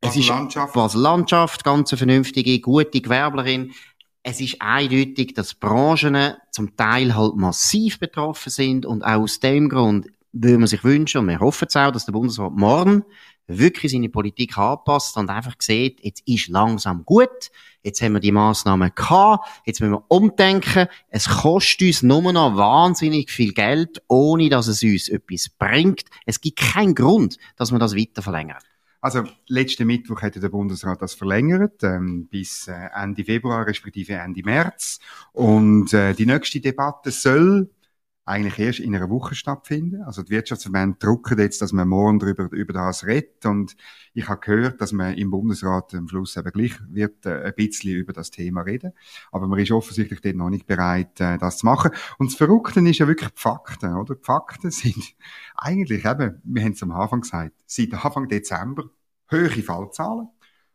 Es 0.00 0.16
ist 0.16 0.28
Landschaft. 0.28 0.74
Basel 0.74 1.00
Landschaft, 1.00 1.64
ganz 1.64 1.92
eine 1.92 1.98
vernünftige, 1.98 2.60
gute 2.60 3.00
Gewerblerin. 3.00 3.72
Es 4.22 4.40
ist 4.40 4.56
eindeutig, 4.60 5.34
dass 5.34 5.54
Branchen 5.54 6.34
zum 6.52 6.76
Teil 6.76 7.16
halt 7.16 7.34
massiv 7.36 7.98
betroffen 7.98 8.50
sind 8.50 8.86
und 8.86 9.02
auch 9.02 9.22
aus 9.22 9.40
dem 9.40 9.68
Grund 9.68 10.06
würde 10.32 10.58
man 10.58 10.66
sich 10.68 10.84
wünschen, 10.84 11.18
und 11.18 11.28
wir 11.28 11.40
hoffen 11.40 11.66
es 11.68 11.76
auch, 11.76 11.90
dass 11.90 12.04
der 12.04 12.12
Bundesrat 12.12 12.52
morgen 12.52 13.04
wirklich 13.48 13.92
seine 13.92 14.08
Politik 14.08 14.56
anpasst 14.58 15.16
und 15.16 15.30
einfach 15.30 15.56
sieht, 15.58 16.04
jetzt 16.04 16.22
ist 16.26 16.48
langsam 16.48 17.04
gut, 17.04 17.50
jetzt 17.82 18.00
haben 18.02 18.12
wir 18.12 18.20
die 18.20 18.32
Massnahmen 18.32 18.92
gehabt, 18.94 19.48
jetzt 19.64 19.80
müssen 19.80 19.92
wir 19.92 20.04
umdenken, 20.08 20.86
es 21.08 21.28
kostet 21.28 21.88
uns 21.88 22.02
nur 22.02 22.32
noch 22.32 22.56
wahnsinnig 22.56 23.30
viel 23.30 23.52
Geld, 23.52 24.02
ohne 24.08 24.48
dass 24.48 24.66
es 24.66 24.82
uns 24.82 25.08
etwas 25.08 25.48
bringt. 25.48 26.04
Es 26.26 26.40
gibt 26.40 26.58
keinen 26.58 26.94
Grund, 26.94 27.38
dass 27.56 27.70
man 27.70 27.80
das 27.80 27.96
weiter 27.96 28.22
verlängert. 28.22 28.64
Also, 29.00 29.22
letzten 29.46 29.86
Mittwoch 29.86 30.22
hätte 30.22 30.40
der 30.40 30.48
Bundesrat 30.48 31.00
das 31.00 31.14
verlängert, 31.14 31.84
ähm, 31.84 32.26
bis 32.26 32.66
äh, 32.66 32.88
Ende 32.94 33.24
Februar, 33.24 33.64
respektive 33.64 34.14
Ende 34.14 34.42
März. 34.42 34.98
Und 35.32 35.94
äh, 35.94 36.14
die 36.14 36.26
nächste 36.26 36.60
Debatte 36.60 37.12
soll 37.12 37.70
eigentlich 38.28 38.58
erst 38.58 38.80
in 38.80 38.94
einer 38.94 39.08
Woche 39.08 39.34
stattfinden. 39.34 40.02
Also 40.02 40.22
die 40.22 40.30
Wirtschaftsverbände 40.30 40.98
drucken 40.98 41.38
jetzt, 41.38 41.62
dass 41.62 41.72
man 41.72 41.88
morgen 41.88 42.18
darüber, 42.18 42.50
über 42.52 42.74
das 42.74 43.06
redet 43.06 43.46
und 43.46 43.74
ich 44.12 44.28
habe 44.28 44.40
gehört, 44.40 44.80
dass 44.80 44.92
man 44.92 45.14
im 45.14 45.30
Bundesrat 45.30 45.94
am 45.94 46.08
Schluss 46.08 46.36
eben 46.36 46.50
gleich 46.50 46.74
wird 46.90 47.24
äh, 47.24 47.44
ein 47.44 47.54
bisschen 47.56 47.96
über 47.96 48.12
das 48.12 48.30
Thema 48.30 48.62
reden. 48.62 48.92
Aber 49.32 49.48
man 49.48 49.58
ist 49.58 49.72
offensichtlich 49.72 50.20
dort 50.20 50.36
noch 50.36 50.50
nicht 50.50 50.66
bereit, 50.66 51.20
äh, 51.20 51.38
das 51.38 51.58
zu 51.58 51.66
machen. 51.66 51.90
Und 52.18 52.30
das 52.30 52.36
Verrückte 52.36 52.80
ist 52.80 52.98
ja 52.98 53.08
wirklich 53.08 53.30
die 53.30 53.40
Fakten, 53.40 53.94
oder? 53.94 54.14
Die 54.14 54.24
Fakten 54.24 54.70
sind 54.70 55.14
eigentlich 55.56 56.04
eben, 56.04 56.40
wir 56.44 56.62
haben 56.62 56.72
es 56.72 56.82
am 56.82 56.92
Anfang 56.92 57.22
gesagt, 57.22 57.54
seit 57.66 57.94
Anfang 57.94 58.28
Dezember 58.28 58.84
hohe 59.32 59.48
Fallzahlen. 59.48 60.28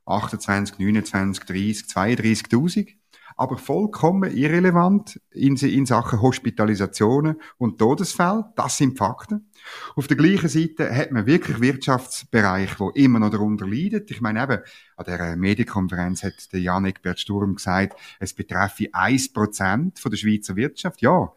28, 0.06 0.80
29, 0.80 1.46
30, 1.46 1.86
32.000 1.88 3.03
aber 3.38 3.58
vollkommen 3.58 4.36
irrelevant 4.36 5.20
in, 5.32 5.56
in 5.56 5.86
Sachen 5.86 6.22
Hospitalisationen 6.22 7.38
und 7.58 7.80
Todesfälle. 7.80 8.52
Das 8.56 8.78
sind 8.78 8.98
Fakten. 8.98 9.50
Auf 9.96 10.08
der 10.08 10.18
gleichen 10.18 10.50
Seite 10.50 10.94
hat 10.94 11.12
man 11.12 11.26
wirklich 11.26 11.60
Wirtschaftsbereich, 11.62 12.80
wo 12.80 12.90
immer 12.90 13.20
noch 13.20 13.30
darunter 13.30 13.68
leidet. 13.68 14.12
Ich 14.12 14.22
meine 14.22 14.44
eben, 14.44 14.60
an 14.98 15.06
der 15.06 15.36
Medienkonferenz 15.36 16.24
hat 16.24 16.52
der 16.52 16.60
Janik 16.60 17.02
Bert 17.02 17.20
Sturm 17.20 17.56
gesagt, 17.56 18.00
es 18.20 18.34
betreffe 18.34 18.86
1% 18.86 20.00
von 20.00 20.12
der 20.12 20.18
Schweizer 20.18 20.56
Wirtschaft. 20.56 21.02
Ja, 21.02 21.32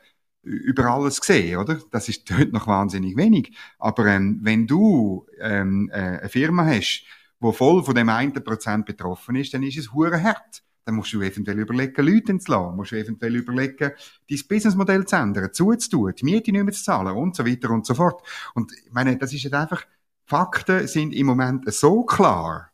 über 0.47 0.87
alles 0.87 1.21
gesehen, 1.21 1.59
oder? 1.59 1.81
Das 1.91 2.09
ist 2.09 2.31
dort 2.31 2.53
noch 2.53 2.67
wahnsinnig 2.67 3.17
wenig. 3.17 3.57
Aber 3.79 4.07
ähm, 4.07 4.41
wenn 4.43 4.67
du 4.67 5.27
ähm, 5.41 5.91
äh, 5.93 6.19
eine 6.19 6.29
Firma 6.29 6.65
hast, 6.65 7.05
wo 7.41 7.53
voll 7.53 7.85
von 7.85 7.95
dem 7.95 8.09
einen 8.09 8.33
Prozent 8.33 8.87
betroffen 8.87 9.37
ist, 9.37 9.53
dann 9.53 9.63
ist 9.63 9.77
es 9.77 9.93
hure 9.93 10.23
hart. 10.23 10.63
Dann 10.87 10.95
musst 10.95 11.13
du 11.13 11.21
eventuell 11.21 11.59
überlegen, 11.59 12.07
Leute 12.07 12.39
zu 12.39 12.53
lassen, 12.53 12.77
musst 12.77 12.93
du 12.93 12.97
eventuell 12.97 13.35
überlegen, 13.35 13.91
dein 14.31 14.41
Businessmodell 14.49 15.05
zu 15.05 15.17
ändern, 15.17 15.53
zuzutun, 15.53 16.15
die 16.17 16.25
Miete 16.25 16.53
nicht 16.53 16.65
mehr 16.65 16.73
zu 16.73 16.85
zahlen 16.85 17.17
und 17.17 17.35
so 17.35 17.45
weiter 17.45 17.71
und 17.71 17.85
so 17.85 17.95
fort. 17.95 18.23
Und 18.55 18.73
ich 18.73 18.93
meine, 18.93 19.17
das 19.19 19.33
ist 19.33 19.43
jetzt 19.43 19.55
einfach, 19.55 19.85
Fakten 20.27 20.87
sind 20.87 21.13
im 21.13 21.27
Moment 21.27 21.73
so 21.75 22.05
klar, 22.05 22.71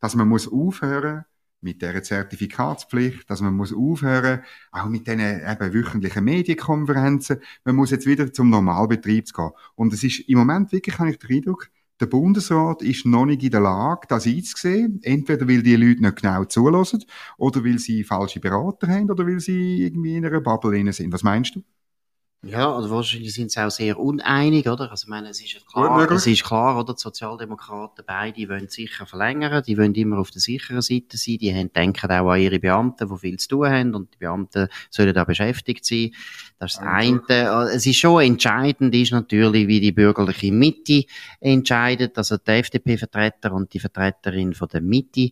dass 0.00 0.16
man 0.16 0.28
muss 0.28 0.50
aufhören 0.50 1.24
mit 1.60 1.80
der 1.80 2.02
Zertifikatspflicht, 2.02 3.30
dass 3.30 3.40
man 3.40 3.54
muss 3.54 3.72
aufhören, 3.72 4.42
auch 4.70 4.86
mit 4.86 5.06
diesen 5.06 5.20
eben 5.20 5.74
wöchentlichen 5.74 6.24
Medienkonferenzen. 6.24 7.40
Man 7.64 7.76
muss 7.76 7.90
jetzt 7.90 8.06
wieder 8.06 8.32
zum 8.32 8.50
Normalbetrieb 8.50 9.32
gehen. 9.32 9.50
Und 9.76 9.92
es 9.92 10.04
ist 10.04 10.28
im 10.28 10.38
Moment 10.38 10.72
wirklich, 10.72 10.98
habe 10.98 11.10
ich 11.10 11.18
den 11.18 11.36
Eindruck, 11.36 11.70
der 12.00 12.06
Bundesrat 12.06 12.82
ist 12.82 13.06
noch 13.06 13.26
nicht 13.26 13.42
in 13.42 13.50
der 13.50 13.60
Lage, 13.60 14.06
das 14.08 14.26
einzusehen. 14.26 15.00
Entweder 15.02 15.48
weil 15.48 15.62
die 15.62 15.76
Leute 15.76 16.02
nicht 16.02 16.16
genau 16.22 16.44
zulassen, 16.44 17.04
oder 17.38 17.64
weil 17.64 17.78
sie 17.78 18.04
falsche 18.04 18.40
Berater 18.40 18.88
haben, 18.88 19.10
oder 19.10 19.26
weil 19.26 19.40
sie 19.40 19.82
irgendwie 19.84 20.16
in 20.16 20.26
einer 20.26 20.40
Bubble 20.40 20.92
sind. 20.92 21.12
Was 21.12 21.22
meinst 21.22 21.56
du? 21.56 21.62
Ja, 22.46 22.74
also 22.74 22.90
wahrscheinlich 22.90 23.32
sind 23.32 23.50
sie 23.50 23.60
auch 23.64 23.70
sehr 23.70 23.98
uneinig, 23.98 24.68
oder? 24.68 24.90
Also, 24.90 25.04
ich 25.04 25.08
meine, 25.08 25.28
es 25.28 25.40
ist 25.40 25.66
klar, 25.66 26.10
es 26.10 26.26
ist 26.26 26.44
klar, 26.44 26.78
oder? 26.78 26.94
Die 26.94 27.00
Sozialdemokraten 27.00 28.04
beide 28.06 28.48
wollen 28.48 28.68
sicher 28.68 29.06
verlängern, 29.06 29.62
die 29.66 29.78
wollen 29.78 29.94
immer 29.94 30.18
auf 30.18 30.30
der 30.30 30.40
sicheren 30.40 30.82
Seite 30.82 31.16
sein, 31.16 31.38
die 31.38 31.54
haben, 31.54 31.72
denken 31.72 32.10
auch 32.10 32.30
an 32.30 32.40
ihre 32.40 32.58
Beamten, 32.58 33.08
die 33.08 33.18
viel 33.18 33.38
zu 33.38 33.48
tun 33.48 33.68
haben, 33.68 33.94
und 33.94 34.14
die 34.14 34.18
Beamten 34.18 34.68
sollen 34.90 35.14
da 35.14 35.24
beschäftigt 35.24 35.84
sein. 35.84 36.10
Das 36.58 36.72
ist 36.72 36.80
das 36.80 36.86
eine. 36.86 37.20
Es 37.72 37.86
ist 37.86 37.96
schon 37.96 38.22
entscheidend, 38.22 38.94
ist 38.94 39.12
natürlich, 39.12 39.66
wie 39.66 39.80
die 39.80 39.92
bürgerliche 39.92 40.52
Mitte 40.52 41.04
entscheidet, 41.40 42.16
also 42.18 42.36
die 42.36 42.50
FDP-Vertreter 42.50 43.52
und 43.52 43.72
die 43.72 43.80
Vertreterin 43.80 44.54
von 44.54 44.68
der 44.68 44.80
Mitte, 44.80 45.30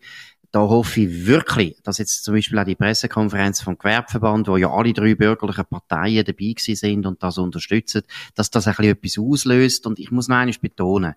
da 0.53 0.61
hoffe 0.61 1.01
ich 1.01 1.27
wirklich, 1.27 1.83
dass 1.83 1.97
jetzt 1.97 2.25
zum 2.25 2.35
Beispiel 2.35 2.59
auch 2.59 2.65
die 2.65 2.75
Pressekonferenz 2.75 3.63
vom 3.63 3.79
Gewerbeverband, 3.79 4.49
wo 4.49 4.59
ja 4.59 4.71
alle 4.71 4.93
drei 4.93 5.15
bürgerlichen 5.15 5.65
Parteien 5.65 6.25
dabei 6.25 6.55
sind 6.59 7.07
und 7.07 7.23
das 7.23 7.39
unterstützen, 7.39 8.03
dass 8.35 8.51
das 8.51 8.69
ein 8.69 8.75
bisschen 8.75 8.93
etwas 8.93 9.19
auslöst. 9.19 9.87
Und 9.87 9.99
ich 9.99 10.11
muss 10.11 10.29
noch 10.29 10.37
einmal 10.37 10.55
betonen, 10.61 11.15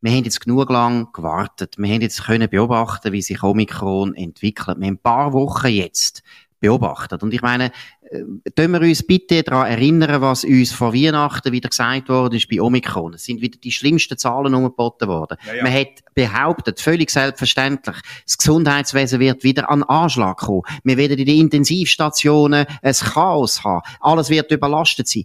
wir 0.00 0.12
haben 0.12 0.24
jetzt 0.24 0.40
genug 0.40 0.70
lang 0.70 1.12
gewartet. 1.12 1.74
Wir 1.76 1.92
haben 1.92 2.00
jetzt 2.00 2.24
können 2.24 2.48
beobachten, 2.48 3.12
wie 3.12 3.20
sich 3.20 3.42
Omikron 3.42 4.14
entwickelt. 4.14 4.78
Wir 4.78 4.86
haben 4.86 4.94
ein 4.94 4.98
paar 4.98 5.32
Wochen 5.32 5.68
jetzt 5.68 6.22
beobachtet. 6.60 7.22
Und 7.22 7.34
ich 7.34 7.42
meine, 7.42 7.72
tun 8.54 8.72
wir 8.72 8.80
uns 8.80 9.06
bitte 9.06 9.42
daran 9.42 9.70
erinnern, 9.70 10.20
was 10.20 10.44
uns 10.44 10.72
vor 10.72 10.94
Weihnachten 10.94 11.52
wieder 11.52 11.68
gesagt 11.68 12.08
worden 12.08 12.36
ist 12.36 12.48
bei 12.48 12.60
Omikron. 12.60 13.14
Es 13.14 13.24
sind 13.24 13.40
wieder 13.40 13.58
die 13.58 13.72
schlimmsten 13.72 14.16
Zahlen 14.16 14.54
umgeboten 14.54 15.08
worden. 15.08 15.36
Ja, 15.46 15.54
ja. 15.54 15.62
Man 15.62 15.72
hat 15.72 15.88
behauptet, 16.14 16.80
völlig 16.80 17.10
selbstverständlich, 17.10 17.96
das 18.24 18.38
Gesundheitswesen 18.38 19.20
wird 19.20 19.44
wieder 19.44 19.70
an 19.70 19.82
Anschlag 19.82 20.38
kommen. 20.38 20.62
Wir 20.84 20.96
werden 20.96 21.18
in 21.18 21.26
den 21.26 21.40
Intensivstationen 21.40 22.66
ein 22.82 22.94
Chaos 22.94 23.64
haben. 23.64 23.82
Alles 24.00 24.30
wird 24.30 24.50
überlastet 24.50 25.08
sein. 25.08 25.24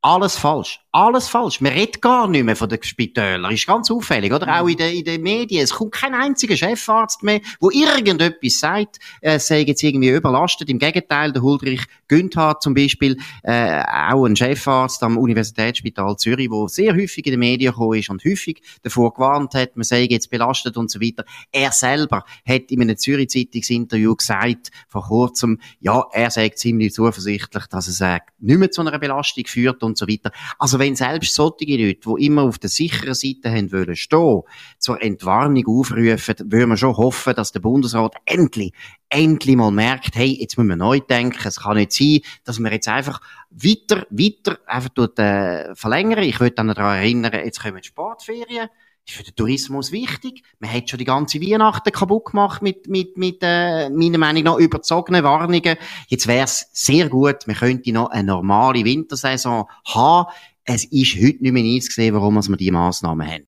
Alles 0.00 0.36
falsch. 0.36 0.83
Alles 0.96 1.26
falsch. 1.26 1.60
Man 1.60 1.72
redet 1.72 2.00
gar 2.00 2.28
nicht 2.28 2.44
mehr 2.44 2.54
von 2.54 2.68
den 2.68 2.80
Spitälern. 2.80 3.52
Ist 3.52 3.66
ganz 3.66 3.90
auffällig, 3.90 4.32
oder? 4.32 4.60
Auch 4.60 4.68
in 4.68 4.76
den, 4.76 4.94
in 4.94 5.04
den 5.04 5.22
Medien. 5.22 5.64
Es 5.64 5.72
kommt 5.72 5.90
kein 5.90 6.14
einziger 6.14 6.56
Chefarzt 6.56 7.24
mehr, 7.24 7.40
wo 7.58 7.68
irgendetwas 7.72 8.60
sagt, 8.60 9.00
äh, 9.20 9.40
sei 9.40 9.62
jetzt 9.62 9.82
irgendwie 9.82 10.10
überlastet. 10.10 10.70
Im 10.70 10.78
Gegenteil, 10.78 11.32
der 11.32 11.42
Huldrich 11.42 11.82
Günther 12.06 12.60
zum 12.60 12.74
Beispiel, 12.74 13.16
äh, 13.42 13.82
auch 13.82 14.24
ein 14.24 14.36
Chefarzt 14.36 15.02
am 15.02 15.18
Universitätsspital 15.18 16.16
Zürich, 16.16 16.48
wo 16.48 16.68
sehr 16.68 16.94
häufig 16.94 17.26
in 17.26 17.32
den 17.32 17.40
Medien 17.40 17.72
gekommen 17.72 17.98
ist 17.98 18.10
und 18.10 18.24
häufig 18.24 18.62
davor 18.84 19.14
gewarnt 19.14 19.54
hat, 19.54 19.76
man 19.76 19.82
sei 19.82 20.06
jetzt 20.08 20.30
belastet 20.30 20.76
und 20.76 20.92
so 20.92 21.00
weiter. 21.00 21.24
Er 21.50 21.72
selber 21.72 22.24
hat 22.48 22.70
in 22.70 22.80
einem 22.80 22.96
Zürich-Zeitungsinterview 22.96 24.14
gesagt, 24.14 24.70
vor 24.86 25.02
kurzem, 25.08 25.58
ja, 25.80 26.04
er 26.12 26.30
sei 26.30 26.50
ziemlich 26.50 26.92
zuversichtlich, 26.92 27.66
dass 27.66 27.88
es 27.88 28.00
äh, 28.00 28.20
nicht 28.38 28.60
mehr 28.60 28.70
zu 28.70 28.82
einer 28.82 28.96
Belastung 28.96 29.44
führt 29.46 29.82
und 29.82 29.98
so 29.98 30.06
weiter. 30.06 30.30
Also 30.56 30.83
wenn 30.84 30.96
selbst 30.96 31.34
solche 31.34 31.64
Leute, 31.64 32.00
die 32.18 32.26
immer 32.26 32.42
auf 32.42 32.58
der 32.58 32.68
sicheren 32.68 33.14
Seite 33.14 33.50
haben 33.50 33.72
wollen 33.72 33.96
stehen, 33.96 34.42
zur 34.78 35.02
Entwarnung 35.02 35.66
aufrufen, 35.66 36.34
würden 36.50 36.70
wir 36.70 36.76
schon 36.76 36.96
hoffen, 36.96 37.34
dass 37.34 37.52
der 37.52 37.60
Bundesrat 37.60 38.14
endlich, 38.26 38.72
endlich 39.08 39.56
mal 39.56 39.70
merkt, 39.70 40.14
hey, 40.14 40.36
jetzt 40.38 40.58
müssen 40.58 40.68
wir 40.68 40.76
neu 40.76 41.00
denken. 41.00 41.48
Es 41.48 41.60
kann 41.60 41.76
nicht 41.76 41.92
sein, 41.92 42.20
dass 42.44 42.58
wir 42.58 42.70
jetzt 42.70 42.88
einfach 42.88 43.20
weiter, 43.50 44.06
weiter 44.10 44.58
einfach 44.66 44.90
tut, 44.90 45.18
äh, 45.18 45.74
verlängern. 45.74 46.22
Ich 46.22 46.38
würde 46.38 46.54
dann 46.54 46.68
daran 46.68 46.98
erinnern, 46.98 47.32
jetzt 47.32 47.62
kommen 47.62 47.80
die 47.80 47.88
Sportferien 47.88 48.68
ist 49.06 49.16
für 49.16 49.22
den 49.22 49.34
Tourismus 49.34 49.92
wichtig. 49.92 50.42
Man 50.58 50.72
hat 50.72 50.88
schon 50.88 50.98
die 50.98 51.04
ganze 51.04 51.40
Weihnachten 51.40 51.92
kaputt 51.92 52.26
gemacht 52.26 52.62
mit, 52.62 52.88
mit, 52.88 53.16
mit 53.16 53.38
äh, 53.42 53.90
meiner 53.90 54.18
Meinung 54.18 54.42
nach 54.44 54.56
überzogenen 54.56 55.24
Warnungen. 55.24 55.76
Jetzt 56.08 56.26
wäre 56.26 56.44
es 56.44 56.68
sehr 56.72 57.08
gut, 57.08 57.46
man 57.46 57.56
könnte 57.56 57.92
noch 57.92 58.10
eine 58.10 58.24
normale 58.24 58.84
Wintersaison 58.84 59.66
haben 59.84 60.30
es 60.66 60.84
ist 60.86 61.16
heute 61.16 61.42
nicht 61.42 61.52
mehr 61.52 61.64
einzusehen, 61.64 62.14
warum 62.14 62.36
wir 62.36 62.56
diese 62.56 62.72
Massnahmen 62.72 63.26
haben. 63.26 63.46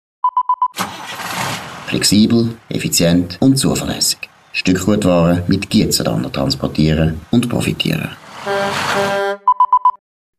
Flexibel, 1.86 2.56
effizient 2.68 3.38
und 3.40 3.56
zuverlässig. 3.56 4.28
Stückgutware 4.52 5.44
mit 5.48 5.70
Gietzenlander 5.70 6.30
transportieren 6.30 7.20
und 7.30 7.48
profitieren. 7.48 8.10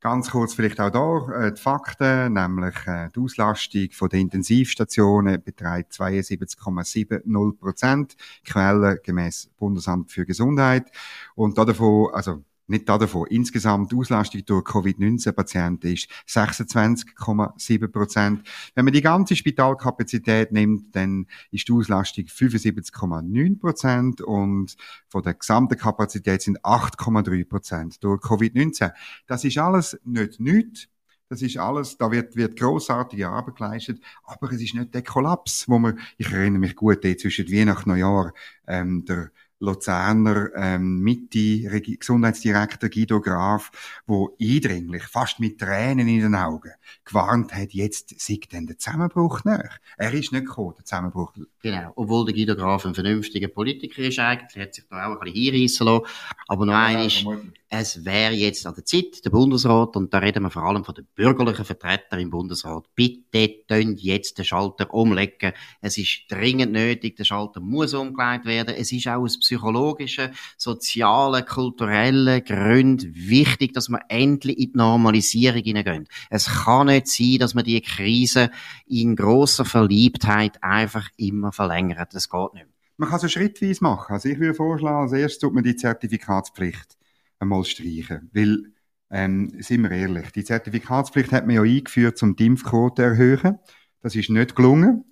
Ganz 0.01 0.29
kurz 0.29 0.53
vielleicht 0.53 0.79
auch 0.79 0.91
da 0.91 1.47
äh, 1.47 1.53
die 1.53 1.61
Fakten, 1.61 2.33
nämlich 2.33 2.75
äh, 2.85 3.09
die 3.15 3.19
Auslastung 3.21 3.87
von 3.91 4.09
den 4.09 4.21
Intensivstationen 4.21 5.41
beträgt 5.41 5.93
72,70 5.93 7.57
Prozent, 7.57 8.15
Quelle 8.45 8.99
gemäß 9.03 9.49
Bundesamt 9.57 10.11
für 10.11 10.25
Gesundheit 10.25 10.91
und 11.33 11.57
davon, 11.57 12.09
also 12.13 12.43
nicht 12.67 12.89
davon. 12.89 13.27
Insgesamt 13.27 13.91
die 13.91 13.95
Auslastung 13.95 14.45
durch 14.45 14.63
Covid-19-Patienten 14.63 15.93
ist 15.93 16.09
26,7 16.27 17.87
Prozent. 17.87 18.47
Wenn 18.73 18.85
man 18.85 18.93
die 18.93 19.01
ganze 19.01 19.35
Spitalkapazität 19.35 20.51
nimmt, 20.51 20.95
dann 20.95 21.27
ist 21.51 21.67
die 21.67 21.73
Auslastung 21.73 22.25
75,9 22.25 23.59
Prozent 23.59 24.21
und 24.21 24.75
von 25.07 25.23
der 25.23 25.35
gesamten 25.35 25.77
Kapazität 25.77 26.41
sind 26.41 26.61
8,3 26.61 27.47
Prozent 27.47 28.03
durch 28.03 28.21
Covid-19. 28.21 28.91
Das 29.27 29.43
ist 29.43 29.57
alles 29.57 29.99
nicht 30.03 30.39
nichts. 30.39 30.87
Das 31.27 31.41
ist 31.41 31.57
alles, 31.57 31.97
da 31.97 32.11
wird, 32.11 32.35
wird 32.35 32.55
grossartige 32.55 33.29
Arbeit 33.29 33.55
geleistet, 33.55 33.99
aber 34.25 34.51
es 34.51 34.61
ist 34.61 34.75
nicht 34.75 34.93
der 34.93 35.01
Kollaps, 35.01 35.67
wo 35.67 35.79
man, 35.79 35.99
ich 36.17 36.31
erinnere 36.31 36.59
mich 36.59 36.75
gut, 36.75 37.01
zwischen 37.01 37.51
Weihnachten 37.51 37.89
und 37.89 37.97
Neujahr, 37.97 38.31
ähm, 38.67 39.05
der 39.05 39.31
Luzerner 39.59 40.49
ähm, 40.55 40.99
Mitte 40.99 41.81
Gesundheitsdirektor 41.81 42.89
Guido 42.89 43.21
Graf, 43.21 43.71
wo 44.05 44.35
eindringlich, 44.41 45.03
fast 45.03 45.39
mit 45.39 45.59
Tränen 45.59 46.07
in 46.07 46.21
den 46.21 46.35
Augen, 46.35 46.71
gewarnt 47.03 47.53
hat, 47.53 47.71
jetzt 47.71 48.19
sieht 48.19 48.51
denn 48.51 48.67
der 48.67 48.77
Zusammenbruch 48.77 49.43
nach. 49.43 49.79
Er 49.97 50.13
ist 50.13 50.31
nicht 50.31 50.45
gekommen, 50.45 50.75
der 50.77 50.85
Zusammenbruch. 50.85 51.33
Genau, 51.65 51.93
obwohl 51.95 52.25
der 52.25 52.35
Guido 52.35 52.55
Graf 52.55 52.85
ein 52.85 52.93
vernünftiger 52.93 53.47
Politiker 53.47 54.03
ist 54.03 54.19
eigentlich, 54.19 54.61
hat 54.61 54.75
sich 54.75 54.83
da 54.87 55.07
auch 55.07 55.13
ein 55.13 55.19
bisschen 55.19 55.51
hinreissen 55.51 55.87
lassen. 55.87 56.05
Aber 56.47 56.63
noch 56.67 56.73
ja, 56.73 56.83
eines, 56.83 57.25
es 57.67 58.05
wäre 58.05 58.33
jetzt 58.33 58.67
an 58.67 58.75
der 58.75 58.85
Zeit, 58.85 59.25
der 59.25 59.31
Bundesrat, 59.31 59.95
und 59.95 60.13
da 60.13 60.19
reden 60.19 60.43
wir 60.43 60.51
vor 60.51 60.63
allem 60.63 60.85
von 60.85 60.93
den 60.93 61.07
bürgerlichen 61.15 61.65
Vertretern 61.65 62.19
im 62.19 62.29
Bundesrat, 62.29 62.85
bitte 62.93 63.49
tun 63.67 63.95
jetzt 63.97 64.37
den 64.37 64.45
Schalter 64.45 64.93
umlegen. 64.93 65.53
Es 65.81 65.97
ist 65.97 66.25
dringend 66.29 66.71
nötig, 66.71 67.15
der 67.15 67.23
Schalter 67.23 67.59
muss 67.59 67.95
umgelegt 67.95 68.45
werden. 68.45 68.75
Es 68.75 68.91
ist 68.91 69.07
auch 69.07 69.23
aus 69.23 69.39
psychologischen, 69.39 70.29
sozialen, 70.57 71.45
kulturellen 71.45 72.43
Gründen 72.43 73.11
wichtig, 73.15 73.73
dass 73.73 73.89
wir 73.89 73.99
endlich 74.09 74.59
in 74.59 74.71
die 74.71 74.77
Normalisierung 74.77 75.63
hineingehen. 75.63 76.07
Es 76.29 76.45
kann 76.45 76.87
nicht 76.87 77.07
sein, 77.07 77.39
dass 77.39 77.55
man 77.55 77.65
die 77.65 77.81
Krise 77.81 78.51
in 78.85 79.15
grosser 79.15 79.65
Verliebtheit 79.65 80.63
einfach 80.63 81.09
immer 81.17 81.51
verlängert. 81.55 82.13
Das 82.13 82.29
geht 82.29 82.53
nicht. 82.53 82.67
Man 82.97 83.09
kann 83.09 83.19
so 83.19 83.27
schrittweise 83.27 83.83
machen. 83.83 84.13
Also 84.13 84.29
ich 84.29 84.39
würde 84.39 84.53
vorschlagen, 84.53 85.03
als 85.03 85.11
erstes 85.11 85.39
tut 85.39 85.53
man 85.53 85.63
die 85.63 85.75
Zertifikatspflicht 85.75 86.97
einmal 87.39 87.63
streichen. 87.65 88.29
Weil, 88.33 88.71
ähm, 89.09 89.51
sind 89.59 89.81
wir 89.81 89.91
ehrlich, 89.91 90.31
die 90.31 90.43
Zertifikatspflicht 90.43 91.31
hat 91.31 91.45
man 91.45 91.55
ja 91.55 91.61
eingeführt, 91.61 92.21
um 92.23 92.35
die 92.35 92.45
Impfquote 92.45 93.01
zu 93.01 93.01
erhöhen. 93.03 93.59
Das 94.01 94.15
ist 94.15 94.29
nicht 94.29 94.55
gelungen. 94.55 95.03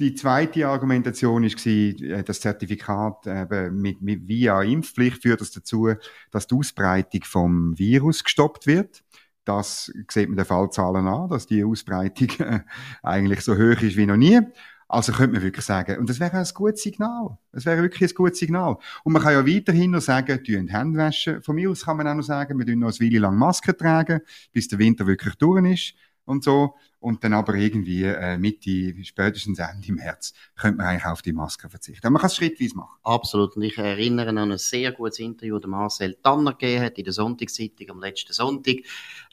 Die 0.00 0.14
zweite 0.14 0.66
Argumentation 0.66 1.44
war, 1.44 1.66
äh, 1.66 2.24
das 2.24 2.40
Zertifikat 2.40 3.26
eben 3.26 3.80
mit, 3.80 4.00
mit, 4.00 4.26
via 4.26 4.62
Impfpflicht 4.62 5.22
führt 5.22 5.42
das 5.42 5.50
dazu, 5.50 5.90
dass 6.30 6.46
die 6.46 6.54
Ausbreitung 6.54 7.22
vom 7.24 7.78
Virus 7.78 8.24
gestoppt 8.24 8.66
wird. 8.66 9.04
Das 9.44 9.92
sieht 10.10 10.28
man 10.28 10.36
den 10.36 10.46
Fallzahlen 10.46 11.06
an, 11.06 11.28
dass 11.28 11.46
die 11.46 11.64
Ausbreitung 11.64 12.28
äh, 12.38 12.60
eigentlich 13.02 13.42
so 13.42 13.54
hoch 13.54 13.82
ist 13.82 13.96
wie 13.96 14.06
noch 14.06 14.16
nie. 14.16 14.40
Also 14.92 15.12
könnte 15.12 15.34
man 15.34 15.42
wirklich 15.42 15.64
sagen, 15.64 15.98
und 15.98 16.10
das 16.10 16.18
wäre 16.18 16.36
ein 16.36 16.46
gutes 16.52 16.82
Signal. 16.82 17.38
Das 17.52 17.64
wäre 17.64 17.80
wirklich 17.80 18.10
ein 18.10 18.14
gutes 18.14 18.40
Signal. 18.40 18.76
Und 19.04 19.12
man 19.12 19.22
kann 19.22 19.32
ja 19.34 19.46
weiterhin 19.46 19.92
noch 19.92 20.00
sagen, 20.00 20.42
tun 20.42 20.66
Hände 20.66 20.98
waschen. 20.98 21.40
Von 21.42 21.54
mir 21.54 21.70
aus 21.70 21.84
kann 21.84 21.96
man 21.96 22.08
auch 22.08 22.14
noch 22.14 22.24
sagen, 22.24 22.58
wir 22.58 22.66
tun 22.66 22.80
noch 22.80 22.88
eine 22.88 22.98
Weile 22.98 23.20
lang 23.20 23.38
Masken 23.38 23.76
tragen, 23.76 24.20
bis 24.52 24.66
der 24.66 24.80
Winter 24.80 25.06
wirklich 25.06 25.36
durch 25.36 25.64
ist 25.64 25.94
und 26.30 26.44
so. 26.44 26.74
Und 27.00 27.24
dann 27.24 27.32
aber 27.32 27.54
irgendwie 27.54 28.04
äh, 28.04 28.36
Mitte, 28.36 28.94
spätestens 29.04 29.58
Ende 29.58 29.92
März, 29.92 30.34
könnte 30.54 30.78
man 30.78 30.86
eigentlich 30.86 31.06
auf 31.06 31.22
die 31.22 31.32
Maske 31.32 31.70
verzichten. 31.70 32.06
Aber 32.06 32.12
man 32.12 32.20
kann 32.20 32.28
es 32.28 32.36
schrittweise 32.36 32.76
machen. 32.76 32.98
Absolut. 33.02 33.56
Und 33.56 33.62
ich 33.62 33.78
erinnere 33.78 34.28
an 34.28 34.38
ein 34.38 34.58
sehr 34.58 34.92
gutes 34.92 35.18
Interview, 35.18 35.58
das 35.58 35.70
Marcel 35.70 36.18
Tanner 36.22 36.52
gegeben 36.52 36.84
hat 36.84 36.98
in 36.98 37.04
der 37.04 37.14
Sonntagszeitung 37.14 37.90
am 37.90 38.00
letzten 38.00 38.34
Sonntag. 38.34 38.76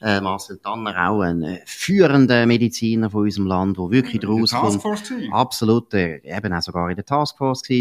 Äh, 0.00 0.20
Marcel 0.22 0.58
Tanner, 0.58 1.10
auch 1.10 1.20
ein 1.20 1.42
äh, 1.42 1.60
führender 1.66 2.46
Mediziner 2.46 3.10
von 3.10 3.24
unserem 3.24 3.46
Land, 3.46 3.76
der 3.76 3.90
wirklich 3.90 4.20
draus 4.22 4.50
kommt. 4.50 4.82
Absolut. 5.30 5.92
Äh, 5.92 6.22
eben 6.24 6.52
auch 6.52 6.62
sogar 6.62 6.88
in 6.88 6.96
der 6.96 7.04
Taskforce 7.04 7.62
war 7.68 7.76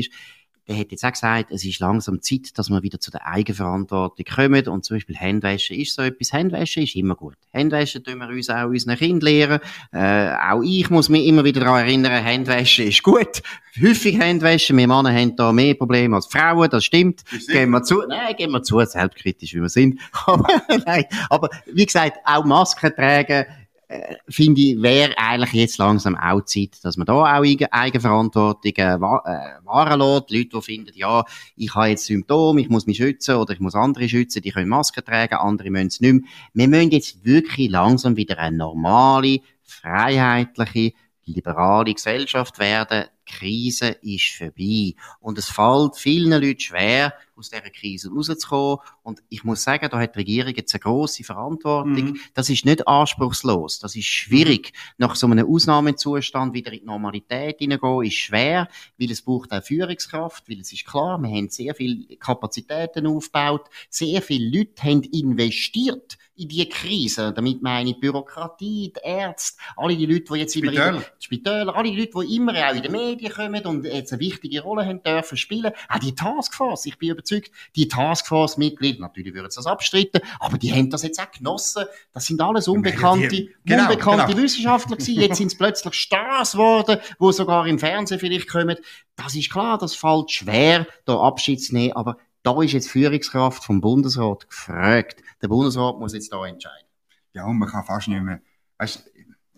der 0.67 0.77
hat 0.77 0.91
jetzt 0.91 1.05
auch 1.05 1.12
gesagt, 1.12 1.51
es 1.51 1.63
ist 1.63 1.79
langsam 1.79 2.21
Zeit, 2.21 2.57
dass 2.57 2.69
wir 2.69 2.83
wieder 2.83 3.00
zu 3.00 3.09
der 3.09 3.25
Eigenverantwortung 3.25 4.25
kommen. 4.25 4.67
Und 4.67 4.83
zum 4.83 4.97
Beispiel 4.97 5.15
Handwaschen 5.15 5.77
ist 5.77 5.95
so 5.95 6.01
etwas. 6.01 6.33
Handwaschen 6.33 6.83
ist 6.83 6.95
immer 6.95 7.15
gut. 7.15 7.36
Handwaschen 7.53 8.03
tun 8.03 8.17
wir 8.17 8.27
uns 8.27 8.50
auch 8.50 8.65
unseren 8.65 8.97
Kindern 8.97 9.21
lehren. 9.21 9.59
Äh, 9.93 10.36
auch 10.51 10.62
ich 10.62 10.89
muss 10.89 11.07
mich 11.07 11.25
immer 11.25 11.45
wieder 11.45 11.62
daran 11.62 11.86
erinnern, 11.86 12.24
Handwaschen 12.24 12.88
ist 12.88 13.01
gut. 13.01 13.41
Häufig 13.81 14.19
Handwaschen. 14.19 14.77
Wir 14.77 14.88
Männer 14.88 15.13
haben 15.13 15.36
da 15.38 15.53
mehr 15.53 15.74
Probleme 15.75 16.17
als 16.17 16.25
Frauen, 16.25 16.69
das 16.69 16.83
stimmt. 16.83 17.24
Gehen 17.47 17.69
wir 17.69 17.83
zu. 17.83 18.03
Nein, 18.07 18.36
gehen 18.36 18.51
wir 18.51 18.62
zu, 18.62 18.79
selbstkritisch 18.83 19.53
wie 19.53 19.62
wir 19.62 19.69
sind. 19.69 20.00
aber, 20.25 20.47
nein, 20.86 21.05
aber 21.29 21.50
wie 21.65 21.86
gesagt, 21.86 22.17
auch 22.25 22.43
Masken 22.43 22.93
tragen, 22.93 23.45
äh, 23.89 24.15
finde 24.27 24.62
ich, 24.62 24.82
wäre 24.82 25.17
eigentlich 25.17 25.53
jetzt 25.53 25.77
langsam 25.77 26.15
auch 26.15 26.41
Zeit, 26.44 26.84
dass 26.84 26.98
man 26.98 27.06
da 27.06 27.13
auch 27.13 27.44
Eigenverantwortung 27.72 28.74
äh, 28.75 28.96
äh, 28.96 28.98
wahren 28.98 30.00
lässt. 30.00 30.29
Leute, 30.29 30.50
die 30.50 30.62
finden, 30.62 30.91
ja, 30.96 31.24
ich 31.56 31.74
habe 31.74 31.88
jetzt 31.88 32.06
Symptome, 32.06 32.62
ich 32.62 32.70
muss 32.70 32.86
mich 32.86 32.98
schützen 32.98 33.36
oder 33.36 33.53
ich 33.53 33.60
muss 33.60 33.75
andere 33.75 34.10
schützen, 34.10 34.41
die 34.41 34.51
können 34.51 34.70
Masken 34.70 35.06
tragen, 35.06 35.36
andere 35.36 35.70
müssen 35.70 35.88
es 35.88 36.01
nicht 36.01 36.13
mehr. 36.13 36.22
Wir 36.53 36.67
müssen 36.67 36.91
jetzt 36.91 37.24
wirklich 37.24 37.70
langsam 37.70 38.17
wieder 38.17 38.38
eine 38.39 38.58
normale, 38.58 39.39
freiheitliche, 39.63 40.94
liberale 41.25 41.94
Gesellschaft 41.94 42.60
werden. 42.60 43.06
Die 43.27 43.34
Krise 43.34 43.89
ist 44.01 44.36
vorbei. 44.38 44.96
Und 45.20 45.38
es 45.38 45.50
fällt 45.50 45.96
vielen 45.96 46.41
Leuten 46.41 46.60
schwer, 46.60 47.13
aus 47.38 47.50
dieser 47.50 47.70
Krise 47.70 48.10
rauszukommen. 48.10 48.79
Und 49.03 49.22
ich 49.29 49.44
muss 49.44 49.63
sagen, 49.63 49.88
da 49.89 50.00
hat 50.00 50.15
die 50.15 50.20
Regierung 50.20 50.53
jetzt 50.56 50.74
eine 50.74 50.79
grosse 50.79 51.24
Verantwortung. 51.24 51.94
Mhm. 51.94 52.20
Das 52.34 52.50
ist 52.50 52.65
nicht 52.65 52.88
anspruchslos. 52.88 53.79
Das 53.79 53.96
ist 53.96 54.06
schwierig. 54.06 54.74
Nach 54.98 55.15
so 55.15 55.27
einem 55.27 55.48
Ausnahmezustand 55.48 56.53
wieder 56.53 56.72
in 56.74 56.79
die 56.79 56.86
Normalität 56.86 57.60
hineingehen, 57.60 58.03
ist 58.03 58.15
schwer, 58.15 58.67
weil 58.98 59.12
es 59.12 59.22
braucht 59.22 59.51
auch 59.51 59.63
Führungskraft, 59.63 60.50
weil 60.50 60.60
es 60.60 60.74
ist 60.74 60.86
klar, 60.86 61.17
wir 61.20 61.29
haben 61.29 61.50
sehr 61.50 61.75
viele 61.75 62.15
Kapazitäten 62.17 63.08
aufgebaut, 63.08 63.70
sehr 63.89 64.22
viele 64.22 64.58
Leute 64.58 64.84
haben 64.84 65.03
investiert 65.03 66.17
in 66.38 66.48
die 66.48 66.70
Krise. 66.70 67.34
Damit 67.34 67.62
meine 67.62 67.89
ich 67.89 68.00
Bürokratie, 68.00 68.94
die 68.96 69.00
Ärzte, 69.03 69.60
alle 69.75 69.96
die 69.96 70.06
Leute, 70.06 70.34
die 70.34 70.39
jetzt 70.39 70.53
Spitäler. 70.53 70.88
immer 70.89 70.98
in 70.98 71.03
die 71.03 71.24
Spitäler, 71.24 71.75
alle 71.75 71.91
die 71.91 72.00
Leute, 72.00 72.27
die 72.27 72.36
immer 72.36 72.53
auch 72.53 72.75
in 72.75 72.82
den 72.84 72.91
Medien 72.91 73.32
kommen 73.32 73.65
und 73.65 73.86
jetzt 73.86 74.13
eine 74.13 74.20
wichtige 74.20 74.62
Rolle 74.62 74.86
haben 74.86 75.01
dürfen 75.01 75.38
spielen. 75.38 75.72
Auch 75.89 76.00
die 76.00 76.13
Taskforce. 76.13 76.86
Ich 76.86 76.98
bin 76.98 77.10
überzeugt, 77.27 77.51
die 77.75 77.88
Taskforce-Mitglieder, 77.88 79.00
natürlich 79.00 79.34
würden 79.34 79.50
sie 79.50 79.57
das 79.57 79.65
abstreiten, 79.65 80.22
aber 80.39 80.57
die 80.57 80.72
haben 80.72 80.89
das 80.89 81.03
jetzt 81.03 81.19
auch 81.19 81.31
genossen. 81.31 81.86
Das 82.13 82.25
sind 82.25 82.41
alles 82.41 82.67
unbekannte, 82.67 83.27
die, 83.27 83.55
genau, 83.65 83.84
unbekannte 83.84 84.27
genau. 84.27 84.43
Wissenschaftler 84.43 84.98
gewesen. 84.98 85.22
Jetzt 85.22 85.38
sind 85.38 85.48
es 85.48 85.57
plötzlich 85.57 85.93
Stars 85.93 86.53
geworden, 86.53 87.00
wo 87.19 87.31
sogar 87.31 87.67
im 87.67 87.79
Fernsehen 87.79 88.19
vielleicht 88.19 88.48
kommen. 88.48 88.77
Das 89.15 89.36
ist 89.36 89.51
klar, 89.51 89.77
das 89.77 89.96
fällt 89.96 90.31
schwer, 90.31 90.88
da 91.05 91.19
Abschied 91.19 91.62
zu 91.62 91.74
nehmen, 91.74 91.93
aber 91.93 92.17
da 92.43 92.62
ist 92.62 92.74
jetzt 92.74 92.89
Führungskraft 92.89 93.63
vom 93.63 93.81
Bundesrat 93.81 94.50
gefragt. 94.50 95.22
Der 95.41 95.48
Bundesrat 95.50 96.00
muss 96.00 96.13
jetzt 96.13 96.31
da 96.31 96.46
entscheiden. 96.46 96.88
Ja, 97.34 97.46
und 97.46 97.57
man 97.57 97.69
kann 97.69 97.84
fast 97.84 98.07
nicht 98.07 98.22
mehr, 98.22 98.41
weißt, 98.77 99.12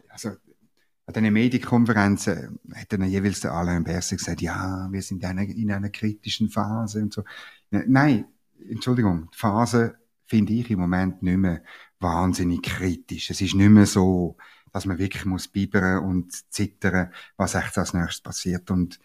also, 0.10 0.32
an 1.10 1.24
diesen 1.24 1.34
Medienkonferenzen 1.34 2.60
hat 2.76 2.94
dann 2.94 3.04
jeweils 3.04 3.40
der 3.40 3.54
Alain 3.54 3.84
Berset 3.84 4.20
gesagt, 4.20 4.42
ja, 4.42 4.88
wir 4.92 5.02
sind 5.02 5.24
in 5.24 5.30
einer, 5.30 5.42
in 5.42 5.72
einer 5.72 5.90
kritischen 5.90 6.50
Phase 6.50 7.02
und 7.02 7.14
so. 7.14 7.24
Nein, 7.72 8.26
Entschuldigung, 8.70 9.30
die 9.34 9.38
Phase 9.38 9.98
finde 10.28 10.54
ich 10.54 10.70
im 10.70 10.80
Moment 10.80 11.24
nicht 11.24 11.38
mehr 11.38 11.64
wahnsinnig 12.00 12.62
kritisch. 12.62 13.32
Es 13.32 13.42
ist 13.42 13.56
nicht 13.56 13.70
mehr 13.70 13.88
so, 13.88 14.38
dass 14.72 14.86
man 14.86 15.00
wirklich 15.00 15.26
muss 15.26 15.48
bibern 15.48 16.04
und 16.04 16.32
zittern, 16.54 17.12
was 17.38 17.56
echt 17.56 17.78
als 17.80 17.96
nächstes 17.96 18.22
passiert. 18.22 18.70
Und 18.70 19.00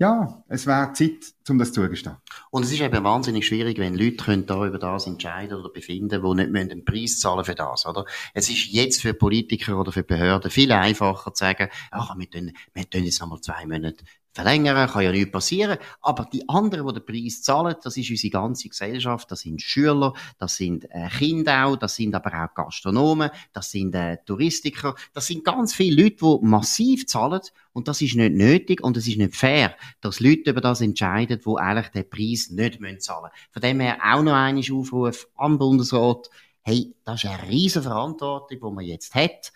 ja, 0.00 0.42
es 0.48 0.66
wäre 0.66 0.94
Zeit, 0.94 1.34
um 1.50 1.58
das 1.58 1.74
zugestehen. 1.74 2.16
Und 2.50 2.64
es 2.64 2.72
ist 2.72 2.80
eben 2.80 3.04
wahnsinnig 3.04 3.46
schwierig, 3.46 3.78
wenn 3.78 3.94
Leute 3.94 4.16
können 4.16 4.46
da 4.46 4.66
über 4.66 4.78
das 4.78 5.06
entscheiden 5.06 5.58
oder 5.58 5.68
befinden, 5.68 6.22
die 6.22 6.46
nicht 6.46 6.70
den 6.70 6.86
Preis 6.86 7.18
zahlen 7.18 7.44
für 7.44 7.54
das, 7.54 7.84
oder? 7.84 8.06
Es 8.32 8.48
ist 8.48 8.72
jetzt 8.72 9.02
für 9.02 9.12
Politiker 9.12 9.78
oder 9.78 9.92
für 9.92 10.02
Behörden 10.02 10.50
viel 10.50 10.72
einfacher 10.72 11.34
zu 11.34 11.44
sagen, 11.44 11.68
ach, 11.90 12.16
wir 12.16 12.30
tun, 12.30 12.52
wir 12.72 12.88
tun 12.88 13.04
jetzt 13.04 13.20
nochmal 13.20 13.42
zwei 13.42 13.66
Monate 13.66 14.02
verlängern, 14.32 14.88
kann 14.88 15.02
ja 15.02 15.10
nichts 15.10 15.32
passieren. 15.32 15.78
Aber 16.00 16.26
die 16.32 16.48
anderen, 16.48 16.86
die 16.86 16.94
den 16.94 17.06
Preis 17.06 17.42
zahlen, 17.42 17.74
das 17.82 17.96
ist 17.96 18.10
unsere 18.10 18.30
ganze 18.30 18.68
Gesellschaft. 18.68 19.30
Das 19.30 19.40
sind 19.40 19.60
Schüler, 19.60 20.14
das 20.38 20.56
sind 20.56 20.84
äh, 20.90 21.08
Kinder 21.08 21.66
auch, 21.66 21.76
das 21.76 21.96
sind 21.96 22.14
aber 22.14 22.44
auch 22.44 22.54
Gastronomen, 22.54 23.30
das 23.52 23.70
sind 23.70 23.94
äh, 23.94 24.18
Touristiker. 24.24 24.94
Das 25.12 25.26
sind 25.26 25.44
ganz 25.44 25.74
viele 25.74 26.02
Leute, 26.02 26.16
die 26.16 26.38
massiv 26.46 27.06
zahlen. 27.06 27.40
Und 27.72 27.88
das 27.88 28.00
ist 28.02 28.16
nicht 28.16 28.34
nötig 28.34 28.82
und 28.82 28.96
es 28.96 29.06
ist 29.06 29.18
nicht 29.18 29.36
fair, 29.36 29.76
dass 30.00 30.20
Leute 30.20 30.50
über 30.50 30.60
das 30.60 30.80
entscheiden, 30.80 31.40
die 31.44 31.56
eigentlich 31.56 31.88
den 31.88 32.10
Preis 32.10 32.50
nicht 32.50 32.80
müssen 32.80 33.00
zahlen 33.00 33.30
Von 33.52 33.62
dem 33.62 33.80
her 33.80 33.98
auch 34.02 34.22
noch 34.22 34.32
einmal 34.32 34.64
Aufruf 34.72 35.28
am 35.36 35.58
Bundesrat. 35.58 36.30
Hey, 36.62 36.94
das 37.04 37.24
ist 37.24 37.30
eine 37.30 37.48
riesige 37.48 37.84
Verantwortung, 37.84 38.58
die 38.58 38.74
man 38.74 38.84
jetzt 38.84 39.14
hat 39.14 39.52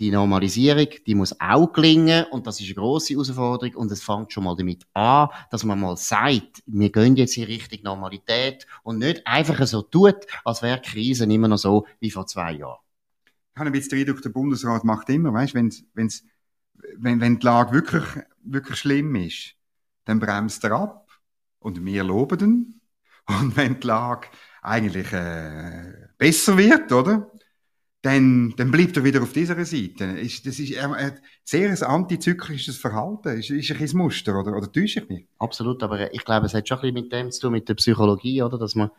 die 0.00 0.10
Normalisierung, 0.10 0.88
die 1.06 1.14
muss 1.14 1.38
auch 1.40 1.72
gelingen 1.72 2.26
und 2.30 2.46
das 2.46 2.60
ist 2.60 2.66
eine 2.66 2.74
grosse 2.74 3.14
Herausforderung 3.14 3.76
und 3.76 3.92
es 3.92 4.02
fängt 4.02 4.32
schon 4.32 4.44
mal 4.44 4.56
damit 4.56 4.84
an, 4.92 5.28
dass 5.50 5.64
man 5.64 5.78
mal 5.78 5.96
sagt, 5.96 6.62
wir 6.66 6.90
gehen 6.90 7.16
jetzt 7.16 7.36
in 7.36 7.44
Richtung 7.44 7.80
Normalität 7.84 8.66
und 8.82 8.98
nicht 8.98 9.24
einfach 9.26 9.64
so 9.66 9.82
tut, 9.82 10.26
als 10.44 10.62
wäre 10.62 10.80
die 10.80 10.90
Krise 10.90 11.24
immer 11.24 11.48
noch 11.48 11.58
so 11.58 11.86
wie 12.00 12.10
vor 12.10 12.26
zwei 12.26 12.52
Jahren. 12.52 12.80
Ich 13.54 13.60
habe 13.60 13.70
ein 13.70 13.72
bisschen 13.72 13.98
Eindruck, 13.98 14.20
der 14.20 14.30
Bundesrat 14.30 14.82
macht 14.82 15.08
immer, 15.10 15.32
weißt, 15.32 15.54
wenn's, 15.54 15.84
wenn's, 15.94 16.24
wenn, 16.96 17.20
wenn 17.20 17.38
die 17.38 17.46
Lage 17.46 17.72
wirklich, 17.72 18.04
wirklich 18.42 18.78
schlimm 18.78 19.14
ist, 19.14 19.54
dann 20.06 20.18
bremst 20.18 20.64
er 20.64 20.72
ab 20.72 21.08
und 21.60 21.84
wir 21.84 22.04
loben 22.04 22.40
ihn. 22.40 22.80
Und 23.26 23.56
wenn 23.56 23.80
die 23.80 23.86
Lage 23.86 24.28
eigentlich 24.60 25.12
äh, 25.12 26.08
besser 26.18 26.58
wird, 26.58 26.92
oder? 26.92 27.30
Dann, 28.04 28.52
dann 28.58 28.70
bleibt 28.70 28.98
er 28.98 29.04
wieder 29.04 29.22
auf 29.22 29.32
dieser 29.32 29.64
Seite. 29.64 30.04
Ist, 30.04 30.46
das 30.46 30.58
ist 30.58 30.72
er 30.72 30.90
hat 30.90 31.22
sehr 31.42 31.70
ein 31.70 31.82
antizyklisches 31.82 32.76
Verhalten. 32.76 33.38
Ist, 33.38 33.48
ist 33.48 33.70
ein 33.70 33.78
bisschen 33.78 33.98
Muster, 33.98 34.38
oder, 34.38 34.54
oder 34.54 34.70
täusche 34.70 35.00
ich 35.00 35.08
mich? 35.08 35.26
Absolut, 35.38 35.82
aber 35.82 36.12
ich 36.12 36.22
glaube, 36.22 36.44
es 36.44 36.52
hat 36.52 36.68
schon 36.68 36.78
ein 36.78 36.82
bisschen 36.82 36.94
mit 36.94 37.12
dem 37.12 37.30
zu 37.30 37.40
tun, 37.40 37.52
mit 37.52 37.66
der 37.66 37.74
Psychologie, 37.74 38.42
oder? 38.42 38.58
Dass 38.58 38.74
man 38.74 38.90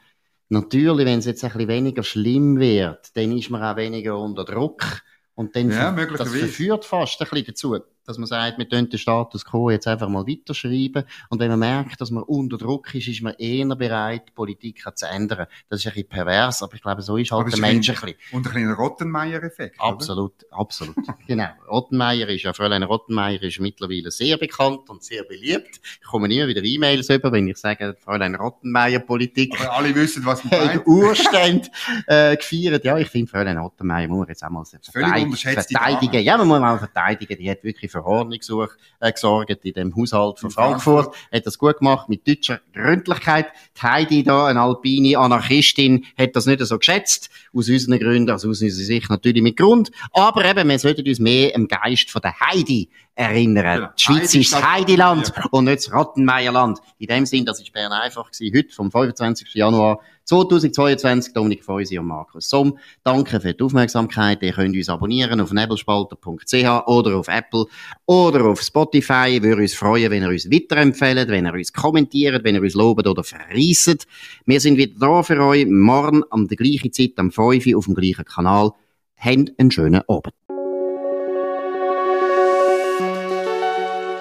natürlich, 0.49 1.05
wenn 1.05 1.19
es 1.19 1.25
jetzt 1.25 1.43
ein 1.43 1.51
bisschen 1.51 1.67
weniger 1.67 2.01
schlimm 2.01 2.59
wird, 2.59 3.15
dann 3.15 3.37
ist 3.37 3.51
man 3.51 3.61
auch 3.61 3.75
weniger 3.75 4.17
unter 4.17 4.43
Druck. 4.43 5.03
Und 5.35 5.55
dann 5.55 5.69
ja, 5.69 5.91
das 5.91 6.33
verführt 6.33 6.83
fast 6.83 7.21
ein 7.21 7.27
bisschen 7.29 7.45
dazu 7.45 7.77
dass 8.05 8.17
man 8.17 8.27
sagt, 8.27 8.57
wir 8.57 8.65
können 8.65 8.89
den 8.89 8.99
Status 8.99 9.45
quo 9.45 9.69
jetzt 9.69 9.87
einfach 9.87 10.09
mal 10.09 10.27
weiterschreiben. 10.27 11.03
Und 11.29 11.39
wenn 11.39 11.49
man 11.49 11.59
merkt, 11.59 11.99
dass 12.01 12.11
man 12.11 12.23
unter 12.23 12.57
Druck 12.57 12.93
ist, 12.93 13.07
ist 13.07 13.21
man 13.21 13.33
eher 13.33 13.65
bereit, 13.75 14.33
Politik 14.35 14.83
zu 14.95 15.07
ändern. 15.07 15.47
Das 15.69 15.79
ist 15.79 15.87
ein 15.87 15.93
bisschen 15.93 16.09
pervers, 16.09 16.61
aber 16.61 16.75
ich 16.75 16.81
glaube, 16.81 17.01
so 17.01 17.17
ist 17.17 17.31
halt 17.31 17.51
der 17.51 17.59
Mensch 17.59 17.89
ein 17.89 17.95
bisschen. 17.95 18.15
Und 18.31 18.47
ein 18.47 18.53
bisschen 18.53 18.73
Rottenmeier-Effekt. 18.73 19.79
Absolut, 19.79 20.33
oder? 20.43 20.59
absolut. 20.59 20.95
genau. 21.27 21.49
Rottenmeier 21.69 22.27
ist 22.29 22.43
ja, 22.43 22.53
Fräulein 22.53 22.83
Rottenmeier 22.83 23.41
ist 23.41 23.59
mittlerweile 23.59 24.11
sehr 24.11 24.37
bekannt 24.37 24.89
und 24.89 25.03
sehr 25.03 25.23
beliebt. 25.23 25.79
Ich 26.01 26.07
komme 26.07 26.31
immer 26.31 26.47
wieder 26.47 26.63
E-Mails 26.63 27.09
über, 27.09 27.31
wenn 27.31 27.47
ich 27.47 27.57
sage, 27.57 27.95
Fräulein 27.99 28.35
Rottenmeier-Politik. 28.35 29.59
Aber 29.59 29.77
alle 29.77 29.95
wissen, 29.95 30.25
was 30.25 30.43
man 30.43 30.67
meint. 30.67 30.87
Urständ, 30.87 31.71
äh, 32.07 32.35
gefeiert. 32.35 32.83
Ja, 32.85 32.97
ich 32.97 33.07
finde, 33.07 33.31
Fräulein 33.31 33.57
Rottenmeier 33.57 34.07
muss 34.07 34.27
jetzt 34.29 34.43
auch 34.43 34.49
mal 34.49 34.63
verteidigen. 34.65 36.23
Ja, 36.23 36.37
man 36.37 36.47
muss 36.47 36.59
mal 36.59 36.77
verteidigen. 36.77 37.37
Die 37.37 37.49
hat 37.49 37.63
wirklich 37.63 37.91
für 37.95 38.05
Ordnung 38.05 38.67
äh, 38.99 39.11
gesorgt 39.11 39.65
in 39.65 39.73
dem 39.73 39.95
Haushalt 39.95 40.39
von 40.39 40.51
Frankfurt. 40.51 41.05
Frankfurt. 41.05 41.31
Hat 41.31 41.45
das 41.45 41.57
gut 41.57 41.77
gemacht 41.77 42.09
mit 42.09 42.27
deutscher 42.27 42.59
Gründlichkeit. 42.73 43.47
Die 43.77 43.81
Heidi 43.81 44.23
da, 44.23 44.47
eine 44.47 44.61
alpine 44.61 45.17
Anarchistin, 45.17 46.05
hat 46.17 46.35
das 46.35 46.45
nicht 46.45 46.59
so 46.61 46.77
geschätzt. 46.77 47.29
Aus 47.53 47.69
unseren 47.69 47.99
Gründen, 47.99 48.29
also 48.29 48.49
aus 48.49 48.61
unserer 48.61 48.85
Sicht 48.85 49.09
natürlich 49.09 49.41
mit 49.41 49.57
Grund. 49.57 49.91
Aber 50.11 50.43
eben, 50.45 50.67
wir 50.67 50.79
sollten 50.79 51.07
uns 51.07 51.19
mehr 51.19 51.55
im 51.55 51.67
Geist 51.67 52.11
von 52.11 52.21
der 52.21 52.39
Heidi 52.39 52.89
erinnern. 53.15 53.75
Genau. 53.77 53.89
Die 53.97 54.01
Schweiz 54.01 54.33
Heidi 54.33 54.39
ist 54.41 54.61
Heideland 54.61 55.27
Rottenmeier. 55.29 55.53
und 55.53 55.65
nicht 55.65 55.77
das 55.77 55.93
Rottenmeierland. 55.93 56.79
In 56.99 57.07
dem 57.07 57.25
Sinn, 57.25 57.45
das 57.45 57.61
ist 57.61 57.71
Bern 57.71 57.91
einfach 57.91 58.29
gewesen, 58.29 58.55
heute 58.55 58.73
vom 58.73 58.91
25. 58.91 59.53
Januar 59.53 59.99
2022. 60.25 61.33
Dominik 61.33 61.63
Feusi 61.63 61.97
und 61.97 62.07
Markus 62.07 62.49
Somm. 62.49 62.77
Danke 63.03 63.39
für 63.39 63.53
die 63.53 63.63
Aufmerksamkeit. 63.63 64.41
Ihr 64.43 64.51
könnt 64.51 64.75
uns 64.75 64.89
abonnieren 64.89 65.39
auf 65.39 65.53
nebelspalter.ch 65.53 66.87
oder 66.87 67.15
auf 67.15 67.27
Apple 67.27 67.65
oder 68.05 68.45
auf 68.45 68.61
Spotify. 68.61 69.39
Würde 69.41 69.61
uns 69.61 69.75
freuen, 69.75 70.11
wenn 70.11 70.23
ihr 70.23 70.29
uns 70.29 70.51
weiterempfehlt, 70.51 71.29
wenn 71.29 71.45
ihr 71.45 71.53
uns 71.53 71.71
kommentiert, 71.71 72.43
wenn 72.43 72.55
ihr 72.55 72.61
uns 72.61 72.73
lobt 72.73 73.07
oder 73.07 73.23
verreisset. 73.23 74.05
Wir 74.45 74.59
sind 74.59 74.77
wieder 74.77 74.99
da 74.99 75.23
für 75.23 75.39
euch 75.41 75.65
morgen 75.67 76.23
um 76.23 76.47
die 76.47 76.55
gleiche 76.55 76.91
Zeit, 76.91 77.13
am 77.17 77.31
5 77.31 77.65
Uhr 77.67 77.77
auf 77.77 77.85
dem 77.85 77.95
gleichen 77.95 78.25
Kanal. 78.25 78.71
Habt 79.17 79.53
einen 79.57 79.71
schönen 79.71 80.01
Abend. 80.09 80.33